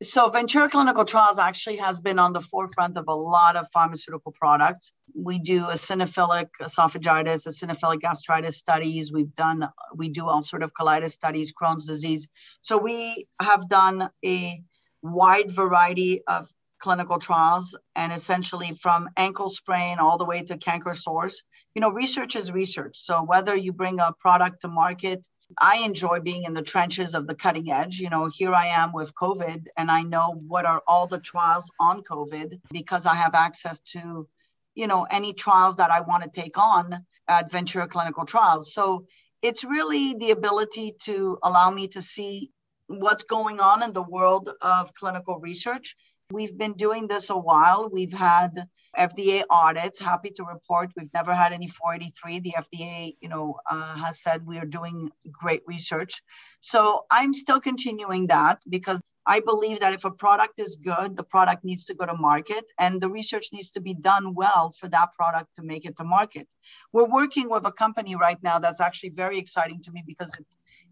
So, 0.02 0.28
Ventura 0.30 0.68
Clinical 0.68 1.04
Trials 1.04 1.38
actually 1.38 1.76
has 1.76 2.00
been 2.00 2.18
on 2.18 2.32
the 2.32 2.40
forefront 2.40 2.96
of 2.96 3.04
a 3.06 3.14
lot 3.14 3.54
of 3.54 3.68
pharmaceutical 3.72 4.32
products. 4.32 4.92
We 5.14 5.38
do 5.38 5.66
eosinophilic 5.66 6.48
esophagitis, 6.60 7.46
eosinophilic 7.46 8.00
gastritis 8.00 8.56
studies. 8.56 9.12
We've 9.12 9.32
done, 9.34 9.68
we 9.94 10.08
do 10.08 10.28
all 10.28 10.42
sort 10.42 10.64
of 10.64 10.72
colitis 10.72 11.12
studies, 11.12 11.52
Crohn's 11.52 11.86
disease. 11.86 12.28
So, 12.62 12.78
we 12.78 13.26
have 13.40 13.68
done 13.68 14.08
a 14.24 14.60
wide 15.02 15.52
variety 15.52 16.22
of 16.26 16.52
clinical 16.82 17.18
trials 17.18 17.76
and 17.94 18.12
essentially 18.12 18.76
from 18.80 19.08
ankle 19.16 19.48
sprain 19.48 19.98
all 19.98 20.18
the 20.18 20.24
way 20.24 20.42
to 20.42 20.58
canker 20.58 20.94
sores. 20.94 21.42
You 21.74 21.80
know, 21.80 21.90
research 21.90 22.34
is 22.34 22.50
research. 22.50 22.96
So 22.96 23.22
whether 23.22 23.54
you 23.54 23.72
bring 23.72 24.00
a 24.00 24.12
product 24.18 24.62
to 24.62 24.68
market, 24.68 25.26
I 25.58 25.82
enjoy 25.84 26.20
being 26.20 26.42
in 26.42 26.54
the 26.54 26.62
trenches 26.62 27.14
of 27.14 27.26
the 27.26 27.36
cutting 27.36 27.70
edge. 27.70 27.98
You 28.00 28.10
know, 28.10 28.28
here 28.32 28.52
I 28.52 28.66
am 28.66 28.92
with 28.92 29.14
COVID 29.14 29.66
and 29.76 29.90
I 29.90 30.02
know 30.02 30.34
what 30.48 30.66
are 30.66 30.82
all 30.88 31.06
the 31.06 31.20
trials 31.20 31.70
on 31.78 32.02
COVID 32.02 32.60
because 32.72 33.06
I 33.06 33.14
have 33.14 33.34
access 33.34 33.78
to, 33.94 34.26
you 34.74 34.86
know, 34.88 35.06
any 35.10 35.32
trials 35.34 35.76
that 35.76 35.90
I 35.90 36.00
want 36.00 36.24
to 36.24 36.40
take 36.40 36.58
on 36.58 37.06
at 37.28 37.52
Ventura 37.52 37.86
Clinical 37.86 38.24
Trials. 38.24 38.74
So 38.74 39.06
it's 39.40 39.62
really 39.62 40.14
the 40.14 40.32
ability 40.32 40.96
to 41.04 41.38
allow 41.42 41.70
me 41.70 41.88
to 41.88 42.02
see 42.02 42.50
what's 42.88 43.24
going 43.24 43.60
on 43.60 43.82
in 43.82 43.92
the 43.92 44.02
world 44.02 44.50
of 44.60 44.94
clinical 44.94 45.38
research 45.38 45.96
We've 46.32 46.56
been 46.56 46.72
doing 46.72 47.08
this 47.08 47.30
a 47.30 47.36
while. 47.36 47.90
We've 47.92 48.12
had 48.12 48.66
FDA 48.96 49.44
audits. 49.50 50.00
Happy 50.00 50.30
to 50.30 50.44
report 50.44 50.92
we've 50.96 51.12
never 51.12 51.34
had 51.34 51.52
any 51.52 51.68
483. 51.68 52.40
The 52.40 52.54
FDA, 52.58 53.16
you 53.20 53.28
know, 53.28 53.56
uh, 53.70 53.96
has 53.96 54.20
said 54.20 54.46
we 54.46 54.58
are 54.58 54.66
doing 54.66 55.10
great 55.30 55.62
research. 55.66 56.22
So 56.60 57.04
I'm 57.10 57.34
still 57.34 57.60
continuing 57.60 58.28
that 58.28 58.62
because 58.68 59.00
I 59.24 59.40
believe 59.40 59.80
that 59.80 59.92
if 59.92 60.04
a 60.04 60.10
product 60.10 60.58
is 60.58 60.76
good, 60.76 61.16
the 61.16 61.22
product 61.22 61.64
needs 61.64 61.84
to 61.86 61.94
go 61.94 62.06
to 62.06 62.14
market 62.14 62.64
and 62.78 63.00
the 63.00 63.08
research 63.08 63.46
needs 63.52 63.70
to 63.72 63.80
be 63.80 63.94
done 63.94 64.34
well 64.34 64.72
for 64.72 64.88
that 64.88 65.14
product 65.14 65.54
to 65.56 65.62
make 65.62 65.84
it 65.84 65.96
to 65.98 66.04
market. 66.04 66.48
We're 66.92 67.08
working 67.08 67.48
with 67.48 67.64
a 67.64 67.72
company 67.72 68.16
right 68.16 68.42
now 68.42 68.58
that's 68.58 68.80
actually 68.80 69.10
very 69.10 69.38
exciting 69.38 69.80
to 69.82 69.92
me 69.92 70.02
because 70.04 70.34
it 70.34 70.46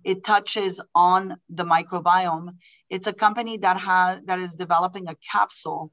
it 0.04 0.24
touches 0.24 0.80
on 0.94 1.36
the 1.48 1.64
microbiome. 1.64 2.56
It's 2.88 3.06
a 3.06 3.12
company 3.12 3.58
that 3.58 3.78
has 3.78 4.22
that 4.26 4.38
is 4.38 4.54
developing 4.54 5.08
a 5.08 5.16
capsule 5.32 5.92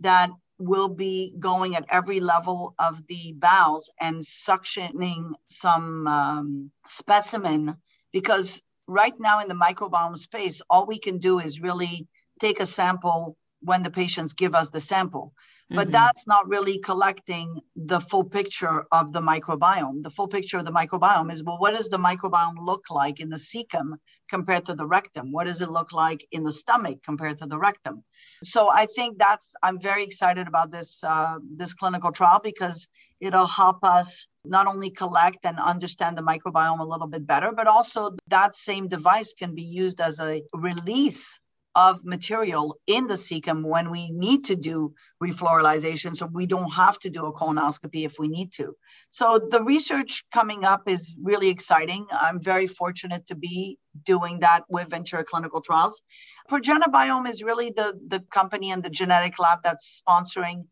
that 0.00 0.30
will 0.58 0.88
be 0.88 1.34
going 1.38 1.76
at 1.76 1.84
every 1.88 2.20
level 2.20 2.74
of 2.78 3.06
the 3.06 3.34
bowels 3.38 3.90
and 4.00 4.16
suctioning 4.22 5.32
some 5.48 6.06
um, 6.06 6.70
specimen 6.86 7.76
because 8.12 8.60
right 8.86 9.14
now 9.20 9.40
in 9.40 9.48
the 9.48 9.54
microbiome 9.54 10.18
space, 10.18 10.60
all 10.68 10.86
we 10.86 10.98
can 10.98 11.18
do 11.18 11.38
is 11.38 11.60
really 11.60 12.08
take 12.40 12.60
a 12.60 12.66
sample 12.66 13.36
when 13.60 13.82
the 13.82 13.90
patients 13.90 14.32
give 14.32 14.54
us 14.54 14.70
the 14.70 14.80
sample 14.80 15.32
but 15.70 15.88
mm-hmm. 15.88 15.92
that's 15.92 16.26
not 16.26 16.48
really 16.48 16.78
collecting 16.78 17.60
the 17.76 18.00
full 18.00 18.24
picture 18.24 18.86
of 18.90 19.12
the 19.12 19.20
microbiome. 19.20 20.02
The 20.02 20.10
full 20.10 20.28
picture 20.28 20.58
of 20.58 20.64
the 20.64 20.72
microbiome 20.72 21.30
is 21.30 21.44
well, 21.44 21.58
what 21.58 21.76
does 21.76 21.90
the 21.90 21.98
microbiome 21.98 22.64
look 22.64 22.86
like 22.90 23.20
in 23.20 23.28
the 23.28 23.36
cecum 23.36 23.98
compared 24.30 24.64
to 24.66 24.74
the 24.74 24.86
rectum? 24.86 25.30
What 25.30 25.46
does 25.46 25.60
it 25.60 25.70
look 25.70 25.92
like 25.92 26.26
in 26.32 26.42
the 26.42 26.52
stomach 26.52 27.02
compared 27.04 27.38
to 27.38 27.46
the 27.46 27.58
rectum? 27.58 28.02
So 28.42 28.70
I 28.70 28.86
think 28.86 29.18
that's 29.18 29.52
I'm 29.62 29.78
very 29.78 30.04
excited 30.04 30.48
about 30.48 30.70
this 30.70 31.04
uh, 31.04 31.36
this 31.56 31.74
clinical 31.74 32.12
trial 32.12 32.40
because 32.42 32.88
it'll 33.20 33.46
help 33.46 33.84
us 33.84 34.26
not 34.44 34.66
only 34.66 34.88
collect 34.88 35.44
and 35.44 35.58
understand 35.58 36.16
the 36.16 36.22
microbiome 36.22 36.80
a 36.80 36.84
little 36.84 37.08
bit 37.08 37.26
better, 37.26 37.52
but 37.52 37.66
also 37.66 38.12
that 38.28 38.56
same 38.56 38.88
device 38.88 39.34
can 39.34 39.54
be 39.54 39.64
used 39.64 40.00
as 40.00 40.18
a 40.18 40.42
release 40.54 41.38
of 41.78 42.04
material 42.04 42.76
in 42.88 43.06
the 43.06 43.14
cecum 43.14 43.62
when 43.62 43.88
we 43.92 44.10
need 44.10 44.46
to 44.46 44.56
do 44.56 44.92
refloralization. 45.22 46.16
So 46.16 46.26
we 46.26 46.44
don't 46.44 46.72
have 46.72 46.98
to 47.00 47.08
do 47.08 47.26
a 47.26 47.32
colonoscopy 47.32 48.04
if 48.04 48.18
we 48.18 48.26
need 48.26 48.50
to. 48.54 48.74
So 49.10 49.38
the 49.54 49.62
research 49.62 50.24
coming 50.32 50.64
up 50.64 50.88
is 50.88 51.14
really 51.22 51.50
exciting. 51.50 52.04
I'm 52.10 52.42
very 52.42 52.66
fortunate 52.66 53.26
to 53.26 53.36
be 53.36 53.78
doing 54.04 54.40
that 54.40 54.64
with 54.68 54.90
ventura 54.90 55.22
clinical 55.22 55.60
trials. 55.60 56.02
ProgenaBiome 56.50 57.28
is 57.28 57.44
really 57.44 57.70
the, 57.70 57.96
the 58.08 58.20
company 58.38 58.72
and 58.72 58.82
the 58.82 58.90
genetic 58.90 59.38
lab 59.38 59.60
that's 59.62 60.02
sponsoring 60.02 60.64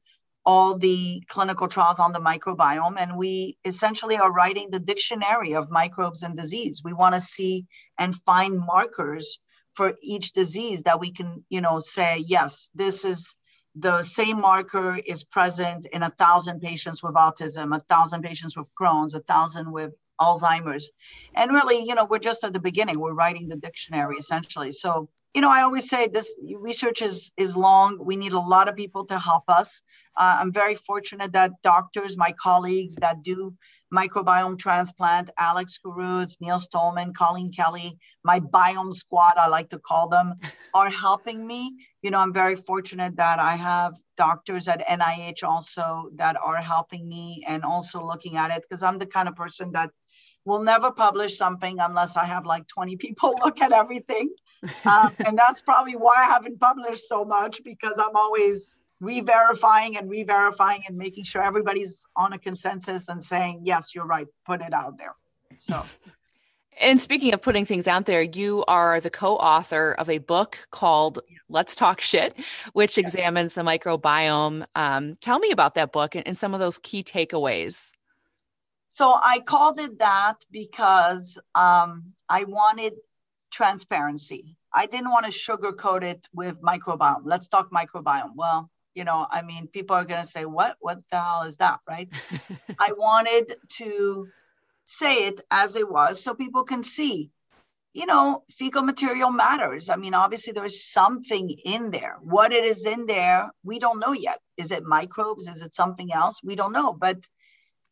all 0.45 0.77
the 0.77 1.23
clinical 1.29 1.69
trials 1.69 2.01
on 2.01 2.13
the 2.13 2.27
microbiome. 2.31 2.97
And 2.99 3.17
we 3.17 3.59
essentially 3.65 4.17
are 4.17 4.33
writing 4.33 4.71
the 4.71 4.81
dictionary 4.81 5.55
of 5.55 5.71
microbes 5.71 6.25
and 6.25 6.37
disease. 6.37 6.83
We 6.85 6.93
want 6.93 7.15
to 7.15 7.21
see 7.21 7.67
and 7.97 8.13
find 8.25 8.59
markers 8.59 9.39
for 9.77 9.95
each 10.03 10.33
disease 10.33 10.83
that 10.83 11.01
we 11.01 11.13
can, 11.13 11.45
you 11.51 11.61
know, 11.61 11.79
say, 11.79 12.25
yes, 12.27 12.71
this 12.75 13.05
is 13.05 13.37
the 13.75 14.03
same 14.03 14.41
marker 14.41 14.97
is 14.97 15.23
present 15.23 15.87
in 15.93 16.03
a 16.03 16.11
thousand 16.11 16.61
patients 16.61 17.03
with 17.03 17.15
autism, 17.15 17.77
a 17.77 17.81
thousand 17.91 18.23
patients 18.23 18.57
with 18.57 18.71
Crohn's, 18.75 19.15
a 19.15 19.21
thousand 19.21 19.71
with 19.71 19.93
Alzheimer's. 20.19 20.91
And 21.35 21.53
really, 21.53 21.85
you 21.85 21.95
know, 21.95 22.07
we're 22.07 22.19
just 22.19 22.43
at 22.43 22.55
the 22.55 22.61
beginning. 22.61 22.99
We're 22.99 23.13
writing 23.13 23.49
the 23.49 23.57
dictionary 23.57 24.17
essentially. 24.17 24.73
So, 24.73 25.11
you 25.35 25.43
know, 25.43 25.51
I 25.51 25.63
always 25.63 25.89
say 25.89 26.09
this 26.09 26.35
research 26.59 27.03
is 27.03 27.31
is 27.37 27.57
long. 27.57 27.99
We 28.01 28.17
need 28.17 28.33
a 28.33 28.41
lot 28.41 28.69
of 28.69 28.77
people 28.77 29.05
to 29.07 29.19
help 29.19 29.45
us. 29.49 29.83
Uh, 30.17 30.39
I'm 30.41 30.53
very 30.53 30.75
fortunate 30.75 31.33
that 31.33 31.53
doctors, 31.63 32.17
my 32.17 32.33
colleagues 32.41 32.95
that 32.97 33.23
do 33.23 33.55
microbiome 33.93 34.59
transplant, 34.59 35.31
Alex 35.39 35.79
Khoruts, 35.85 36.41
Neil 36.41 36.59
Stollman, 36.59 37.15
Colleen 37.15 37.53
Kelly, 37.53 37.99
my 38.25 38.41
biome 38.41 38.95
squad, 38.95 39.35
I 39.37 39.49
like 39.49 39.69
to 39.71 39.79
call 39.79 40.09
them, 40.09 40.35
are 40.75 40.91
helping 40.91 41.47
me. 41.47 41.77
You 42.03 42.11
know, 42.11 42.19
I'm 42.19 42.33
very 42.33 42.57
fortunate 42.57 43.17
that 43.17 43.39
I 43.39 43.57
have 43.57 43.95
doctors 44.17 44.69
at 44.69 44.87
NIH 44.89 45.45
also 45.45 46.11
that 46.17 46.37
are 46.43 46.57
helping 46.57 47.07
me 47.09 47.45
and 47.47 47.63
also 47.63 48.03
looking 48.03 48.37
at 48.37 48.51
it 48.51 48.63
because 48.63 48.83
I'm 48.83 48.99
the 48.99 49.07
kind 49.07 49.29
of 49.29 49.37
person 49.37 49.73
that 49.73 49.91
will 50.47 50.63
never 50.63 50.91
publish 50.93 51.37
something 51.37 51.79
unless 51.81 52.17
I 52.17 52.25
have 52.25 52.47
like 52.47 52.67
20 52.69 52.97
people 52.97 53.39
look 53.45 53.61
at 53.61 53.73
everything. 53.73 54.31
Um, 54.85 55.15
and 55.27 55.39
that's 55.39 55.63
probably 55.63 55.95
why 55.95 56.17
I 56.19 56.25
haven't 56.25 56.59
published 56.61 57.09
so 57.09 57.25
much 57.25 57.63
because 57.65 57.99
I'm 57.99 58.17
always 58.17 58.77
re-verifying 59.01 59.97
and 59.97 60.09
re-verifying 60.09 60.83
and 60.89 60.97
making 60.97 61.25
sure 61.25 61.43
everybody's 61.43 62.07
on 62.17 62.33
a 62.33 62.39
consensus 62.39 63.09
and 63.09 63.23
saying 63.23 63.61
yes 63.65 63.95
you're 63.95 64.07
right 64.07 64.27
put 64.45 64.61
it 64.61 64.73
out 64.73 64.99
there. 64.99 65.15
So. 65.57 65.85
And 66.79 67.01
speaking 67.01 67.33
of 67.33 67.41
putting 67.41 67.65
things 67.65 67.89
out 67.89 68.05
there 68.05 68.21
you 68.21 68.63
are 68.69 69.01
the 69.01 69.09
co-author 69.09 69.93
of 69.93 70.11
a 70.11 70.19
book 70.19 70.59
called 70.71 71.21
let's 71.49 71.75
talk 71.75 72.03
shit 72.03 72.35
which 72.75 72.99
examines 72.99 73.55
the 73.55 73.63
microbiome. 73.63 74.67
Um, 74.75 75.17
tell 75.23 75.39
me 75.39 75.51
about 75.51 75.75
that 75.77 75.91
book 75.91 76.15
and, 76.15 76.27
and 76.27 76.37
some 76.37 76.53
of 76.53 76.61
those 76.61 76.79
key 76.79 77.03
takeaways. 77.03 77.93
So 78.91 79.15
i 79.23 79.41
called 79.41 79.81
it 79.81 79.99
that 80.01 80.35
because 80.51 81.39
um, 81.55 82.13
i 82.29 82.45
wanted 82.45 82.93
transparency 83.59 84.57
I 84.77 84.85
didn't 84.85 85.11
want 85.11 85.25
to 85.25 85.33
sugarcoat 85.33 86.03
it 86.03 86.29
with 86.35 86.61
microbiome. 86.61 87.23
Let's 87.25 87.49
talk 87.49 87.71
microbiome. 87.71 88.33
Well, 88.35 88.71
you 88.95 89.05
know, 89.05 89.27
I 89.31 89.41
mean, 89.41 89.69
people 89.69 89.97
are 89.97 90.05
going 90.05 90.21
to 90.21 90.27
say, 90.27 90.45
what, 90.45 90.77
what 90.81 90.99
the 91.11 91.19
hell 91.19 91.45
is 91.45 91.57
that? 91.57 91.81
Right. 91.89 92.11
I 92.79 92.93
wanted 92.93 93.55
to 93.79 94.29
say 94.85 95.29
it 95.29 95.41
as 95.51 95.77
it 95.77 95.91
was 95.91 96.23
so 96.23 96.35
people 96.35 96.65
can 96.65 96.83
see, 96.83 97.31
you 97.95 98.05
know, 98.05 98.45
fecal 98.51 98.83
material 98.83 99.31
matters. 99.31 99.89
I 99.89 99.97
mean, 99.97 100.13
obviously 100.13 100.53
there's 100.53 100.85
something 100.85 101.49
in 101.65 101.91
there. 101.91 102.19
What 102.21 102.53
it 102.53 102.67
is 102.67 102.85
in 102.85 103.07
there, 103.07 103.51
we 103.65 103.79
don't 103.79 103.99
know 103.99 104.13
yet. 104.13 104.41
Is 104.59 104.73
it 104.73 104.85
microbes? 104.85 105.49
Is 105.49 105.63
it 105.63 105.75
something 105.75 106.13
else? 106.13 106.43
We 106.45 106.55
don't 106.55 106.73
know. 106.73 106.93
But 106.93 107.27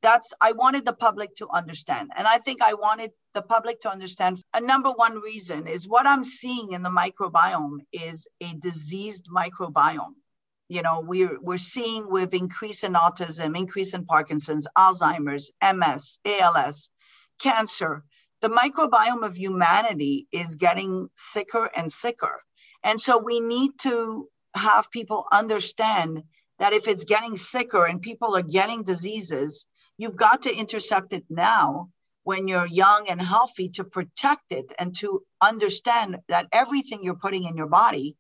that's, 0.05 0.35
I 0.39 0.53
wanted 0.53 0.85
the 0.85 0.93
public 0.93 1.35
to 1.37 1.49
understand. 1.49 2.11
And 2.15 2.29
I 2.29 2.37
think 2.37 2.61
I 2.61 2.75
wanted 2.75 3.11
the 3.33 3.41
public 3.41 3.81
to 3.81 3.91
understand 3.91 4.43
a 4.53 4.61
number 4.61 4.91
one 4.91 5.19
reason 5.19 5.67
is 5.67 5.89
what 5.89 6.07
I'm 6.07 6.23
seeing 6.23 6.73
in 6.73 6.83
the 6.83 6.91
microbiome 6.91 7.79
is 7.91 8.29
a 8.43 8.53
diseased 8.61 9.29
microbiome. 9.35 10.15
You 10.69 10.83
know 10.83 11.01
we're 11.01 11.39
we're 11.41 11.59
seeing 11.59 12.11
with 12.11 12.33
increase 12.33 12.85
in 12.85 12.95
autism 12.95 13.57
increase 13.57 13.93
in 13.93 14.07
parkinson's 14.07 14.67
alzheimer's 14.79 15.51
ms 15.63 16.19
als 16.25 16.91
cancer. 17.39 18.03
The 18.41 18.49
microbiome 18.49 19.27
of 19.27 19.37
humanity 19.37 20.27
is 20.33 20.57
getting 20.57 21.09
sicker 21.17 21.71
and 21.77 21.93
sicker. 21.93 22.43
And 22.83 22.99
so 23.01 23.19
we 23.19 23.41
need 23.41 23.73
to 23.81 24.29
have 24.55 24.91
people 24.91 25.27
understand 25.33 26.23
that 26.59 26.73
if 26.73 26.89
it's 26.89 27.05
getting 27.05 27.37
sicker 27.37 27.85
and 27.85 28.01
people 28.01 28.37
are 28.37 28.43
getting 28.43 28.85
diseases 28.85 29.67
you've 29.97 30.17
got 30.17 30.43
to 30.43 30.55
intercept 30.55 31.13
it 31.13 31.25
now 31.29 31.91
when 32.25 32.49
you're 32.49 32.67
young 32.67 33.07
and 33.09 33.21
healthy 33.21 33.69
to 33.69 33.85
protect 33.85 34.51
it 34.51 34.73
and 34.79 34.97
to 34.97 35.23
understand 35.41 36.19
that 36.29 36.49
everything 36.53 37.03
you're 37.03 37.15
putting 37.15 37.45
in 37.45 37.57
your 37.57 37.67
body 37.67 38.17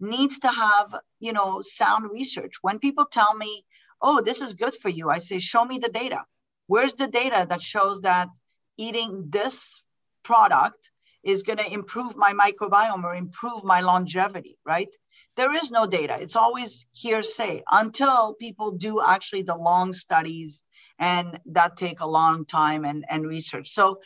needs 0.00 0.38
to 0.38 0.48
have 0.48 0.94
you 1.18 1.32
know 1.32 1.60
sound 1.60 2.10
research. 2.10 2.54
When 2.62 2.78
people 2.78 3.04
tell 3.04 3.34
me 3.34 3.64
oh 4.00 4.20
this 4.20 4.40
is 4.40 4.54
good 4.54 4.76
for 4.76 4.88
you 4.88 5.10
i 5.10 5.18
say 5.18 5.38
show 5.38 5.64
me 5.64 5.78
the 5.78 5.88
data. 5.88 6.24
Where's 6.66 6.94
the 6.94 7.08
data 7.08 7.46
that 7.48 7.62
shows 7.62 8.00
that 8.02 8.28
eating 8.76 9.26
this 9.28 9.82
product 10.22 10.90
is 11.24 11.42
going 11.42 11.58
to 11.58 11.72
improve 11.72 12.16
my 12.16 12.32
microbiome 12.32 13.02
or 13.02 13.14
improve 13.14 13.64
my 13.64 13.80
longevity 13.80 14.56
right? 14.64 14.88
There 15.36 15.52
is 15.54 15.70
no 15.70 15.86
data. 15.86 16.16
It's 16.20 16.36
always 16.36 16.86
hearsay 16.92 17.62
until 17.70 18.34
people 18.34 18.72
do 18.72 19.00
actually 19.00 19.42
the 19.42 19.56
long 19.56 19.92
studies 19.92 20.64
and 20.98 21.40
that 21.46 21.76
take 21.76 22.00
a 22.00 22.06
long 22.06 22.44
time 22.44 22.84
and, 22.84 23.04
and 23.08 23.26
research 23.26 23.68
so 23.68 24.00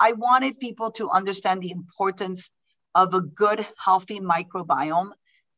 i 0.00 0.12
wanted 0.12 0.58
people 0.60 0.90
to 0.90 1.10
understand 1.10 1.62
the 1.62 1.70
importance 1.70 2.50
of 2.94 3.12
a 3.12 3.20
good 3.20 3.66
healthy 3.76 4.20
microbiome 4.20 5.12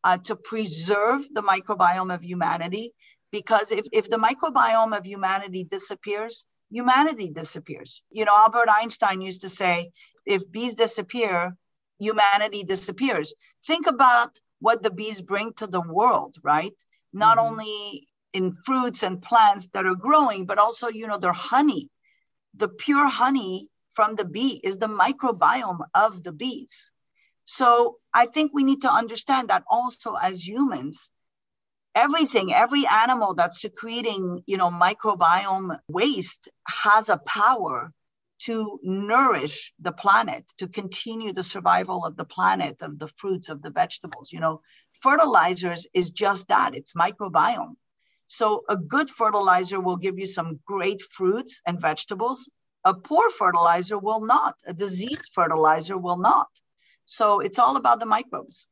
uh, 0.05 0.19
to 0.19 0.37
preserve 0.37 1.23
the 1.33 1.43
microbiome 1.43 2.15
of 2.15 2.23
humanity. 2.23 2.93
Because 3.31 3.71
if, 3.73 3.87
if 3.93 4.09
the 4.09 4.17
microbiome 4.17 4.97
of 4.97 5.05
humanity 5.07 5.65
disappears, 5.65 6.45
humanity 6.71 7.31
disappears. 7.31 8.03
You 8.11 8.25
know, 8.25 8.35
Albert 8.37 8.69
Einstein 8.81 9.21
used 9.21 9.43
to 9.43 9.49
say, 9.49 9.91
if 10.27 10.51
bees 10.51 10.75
disappear, 10.75 11.57
humanity 11.99 12.65
disappears. 12.65 13.35
Think 13.67 13.87
about 13.87 14.39
what 14.61 14.83
the 14.83 14.91
bees 14.91 15.21
bring 15.21 15.53
to 15.55 15.67
the 15.67 15.81
world, 15.81 16.37
right? 16.43 16.75
Not 17.13 17.39
mm-hmm. 17.39 17.47
only 17.47 18.09
in 18.33 18.57
fruits 18.65 19.03
and 19.03 19.23
plants 19.23 19.69
that 19.73 19.87
are 19.87 19.95
growing, 19.95 20.47
but 20.47 20.59
also, 20.59 20.89
you 20.89 21.07
know, 21.07 21.19
their 21.19 21.33
honey. 21.33 21.91
The 22.55 22.69
pure 22.69 23.07
honey 23.07 23.69
from 23.95 24.15
the 24.15 24.25
bee 24.25 24.61
is 24.63 24.79
the 24.79 24.87
microbiome 24.89 25.81
of 25.95 26.23
the 26.23 26.33
bees. 26.33 26.93
So 27.45 27.97
I 28.13 28.27
think 28.27 28.53
we 28.53 28.65
need 28.65 28.83
to 28.83 28.93
understand 28.93 29.49
that 29.49 29.65
also 29.71 30.15
as 30.15 30.47
humans, 30.47 31.11
everything, 31.95 32.53
every 32.53 32.87
animal 32.87 33.35
that's 33.35 33.61
secreting, 33.61 34.43
you 34.47 34.57
know, 34.57 34.71
microbiome 34.71 35.79
waste 35.89 36.49
has 36.67 37.09
a 37.09 37.19
power 37.19 37.93
to 38.41 38.79
nourish 38.83 39.73
the 39.81 39.93
planet, 39.93 40.45
to 40.59 40.69
continue 40.69 41.33
the 41.33 41.43
survival 41.43 42.05
of 42.05 42.17
the 42.17 42.25
planet, 42.25 42.77
of 42.83 42.99
the 42.99 43.09
fruits, 43.09 43.49
of 43.49 43.63
the 43.63 43.71
vegetables. 43.71 44.33
You 44.33 44.41
know, 44.41 44.61
fertilizers 45.01 45.87
is 45.93 46.11
just 46.11 46.49
that 46.49 46.75
it's 46.75 46.93
microbiome. 46.93 47.75
So 48.29 48.65
a 48.69 48.77
good 48.77 49.11
fertilizer 49.11 49.81
will 49.81 49.97
give 49.97 50.19
you 50.19 50.27
some 50.27 50.61
great 50.67 51.03
fruits 51.03 51.61
and 51.67 51.81
vegetables. 51.81 52.49
A 52.85 52.95
poor 52.95 53.31
fertilizer 53.31 53.99
will 53.99 54.21
not. 54.25 54.55
A 54.67 54.75
diseased 54.75 55.31
fertilizer 55.35 55.99
will 55.99 56.19
not. 56.19 56.49
So 57.05 57.41
it's 57.41 57.59
all 57.59 57.77
about 57.77 58.01
the 58.01 58.07
microbes. 58.07 58.67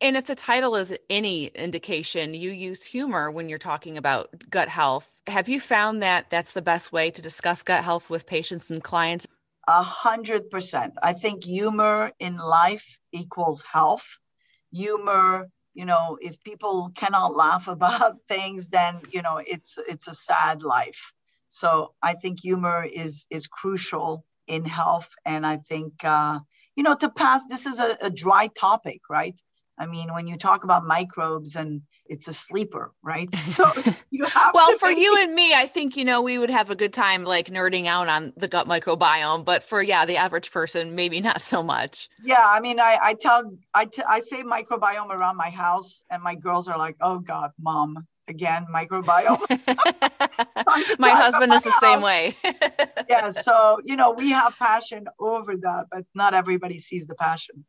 And 0.00 0.16
if 0.16 0.26
the 0.26 0.34
title 0.34 0.74
is 0.74 0.94
any 1.08 1.46
indication, 1.46 2.34
you 2.34 2.50
use 2.50 2.84
humor 2.84 3.30
when 3.30 3.48
you're 3.48 3.58
talking 3.58 3.96
about 3.96 4.50
gut 4.50 4.68
health. 4.68 5.10
Have 5.28 5.48
you 5.48 5.60
found 5.60 6.02
that 6.02 6.28
that's 6.30 6.52
the 6.52 6.60
best 6.60 6.92
way 6.92 7.10
to 7.12 7.22
discuss 7.22 7.62
gut 7.62 7.84
health 7.84 8.10
with 8.10 8.26
patients 8.26 8.70
and 8.70 8.82
clients? 8.82 9.26
A 9.66 9.82
hundred 9.82 10.50
percent. 10.50 10.94
I 11.02 11.12
think 11.14 11.44
humor 11.44 12.12
in 12.18 12.36
life 12.36 12.98
equals 13.12 13.62
health. 13.62 14.18
Humor, 14.72 15.48
you 15.74 15.84
know, 15.84 16.18
if 16.20 16.42
people 16.42 16.90
cannot 16.94 17.34
laugh 17.34 17.68
about 17.76 18.16
things, 18.28 18.68
then 18.68 19.00
you 19.12 19.22
know 19.22 19.40
it's 19.44 19.78
it's 19.88 20.08
a 20.08 20.14
sad 20.14 20.62
life. 20.62 21.12
So 21.48 21.94
I 22.02 22.14
think 22.14 22.40
humor 22.40 22.84
is 22.84 23.26
is 23.30 23.46
crucial 23.46 24.24
in 24.46 24.64
health, 24.64 25.10
and 25.24 25.46
I 25.46 25.58
think 25.58 25.94
uh, 26.04 26.40
you 26.76 26.82
know, 26.82 26.94
to 26.96 27.10
pass, 27.10 27.44
this 27.48 27.66
is 27.66 27.78
a, 27.78 27.96
a 28.02 28.10
dry 28.10 28.48
topic, 28.48 29.02
right? 29.10 29.38
I 29.76 29.86
mean, 29.86 30.12
when 30.14 30.26
you 30.26 30.36
talk 30.36 30.64
about 30.64 30.86
microbes 30.86 31.56
and 31.56 31.82
it's 32.06 32.28
a 32.28 32.32
sleeper, 32.32 32.92
right? 33.02 33.28
So 33.44 33.70
you 34.10 34.24
have 34.24 34.52
well, 34.52 34.76
for 34.78 34.90
you 34.90 35.16
and 35.20 35.32
me, 35.32 35.54
I 35.54 35.66
think 35.66 35.96
you 35.96 36.04
know 36.04 36.22
we 36.22 36.38
would 36.38 36.50
have 36.50 36.70
a 36.70 36.74
good 36.74 36.92
time 36.92 37.24
like 37.24 37.48
nerding 37.48 37.86
out 37.86 38.08
on 38.08 38.32
the 38.36 38.48
gut 38.48 38.66
microbiome. 38.66 39.44
But 39.44 39.62
for 39.62 39.80
yeah, 39.80 40.06
the 40.06 40.16
average 40.16 40.50
person, 40.50 40.94
maybe 40.94 41.20
not 41.20 41.40
so 41.40 41.62
much. 41.62 42.08
Yeah, 42.22 42.44
I 42.44 42.58
mean, 42.60 42.80
I 42.80 42.98
I 43.00 43.14
tell 43.14 43.56
I, 43.74 43.84
t- 43.84 44.02
I 44.08 44.20
say 44.20 44.42
microbiome 44.42 45.10
around 45.10 45.36
my 45.36 45.50
house, 45.50 46.02
and 46.10 46.22
my 46.22 46.34
girls 46.34 46.66
are 46.66 46.78
like, 46.78 46.96
"Oh 47.00 47.20
God, 47.20 47.52
mom, 47.60 48.06
again 48.26 48.66
microbiome." 48.74 49.38
my 50.98 51.10
husband 51.10 51.52
is 51.52 51.62
the 51.62 51.70
house. 51.70 51.80
same 51.80 52.02
way. 52.02 52.36
yeah, 53.08 53.30
so 53.30 53.78
you 53.84 53.94
know 53.94 54.10
we 54.10 54.30
have 54.30 54.56
passion 54.58 55.06
over 55.20 55.56
that, 55.58 55.86
but 55.92 56.04
not 56.14 56.34
everybody 56.34 56.78
sees 56.78 57.06
the 57.06 57.14
passion. 57.14 57.64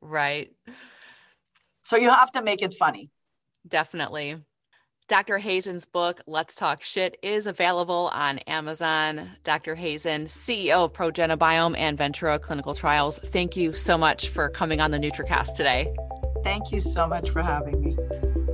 Right. 0.00 0.52
So 1.82 1.96
you 1.96 2.10
have 2.10 2.32
to 2.32 2.42
make 2.42 2.62
it 2.62 2.74
funny. 2.74 3.10
Definitely. 3.66 4.38
Dr. 5.08 5.40
Hazan's 5.40 5.86
book, 5.86 6.20
Let's 6.28 6.54
Talk 6.54 6.82
Shit, 6.82 7.16
is 7.20 7.48
available 7.48 8.10
on 8.14 8.38
Amazon. 8.40 9.30
Dr. 9.42 9.74
Hazan, 9.74 10.26
CEO 10.26 10.84
of 10.84 10.92
ProgenaBiome 10.92 11.76
and 11.76 11.98
Ventura 11.98 12.38
Clinical 12.38 12.74
Trials, 12.74 13.18
thank 13.18 13.56
you 13.56 13.72
so 13.72 13.98
much 13.98 14.28
for 14.28 14.48
coming 14.48 14.80
on 14.80 14.92
the 14.92 14.98
NutraCast 14.98 15.56
today. 15.56 15.92
Thank 16.44 16.70
you 16.70 16.78
so 16.78 17.08
much 17.08 17.30
for 17.30 17.42
having 17.42 17.80
me. 17.80 18.29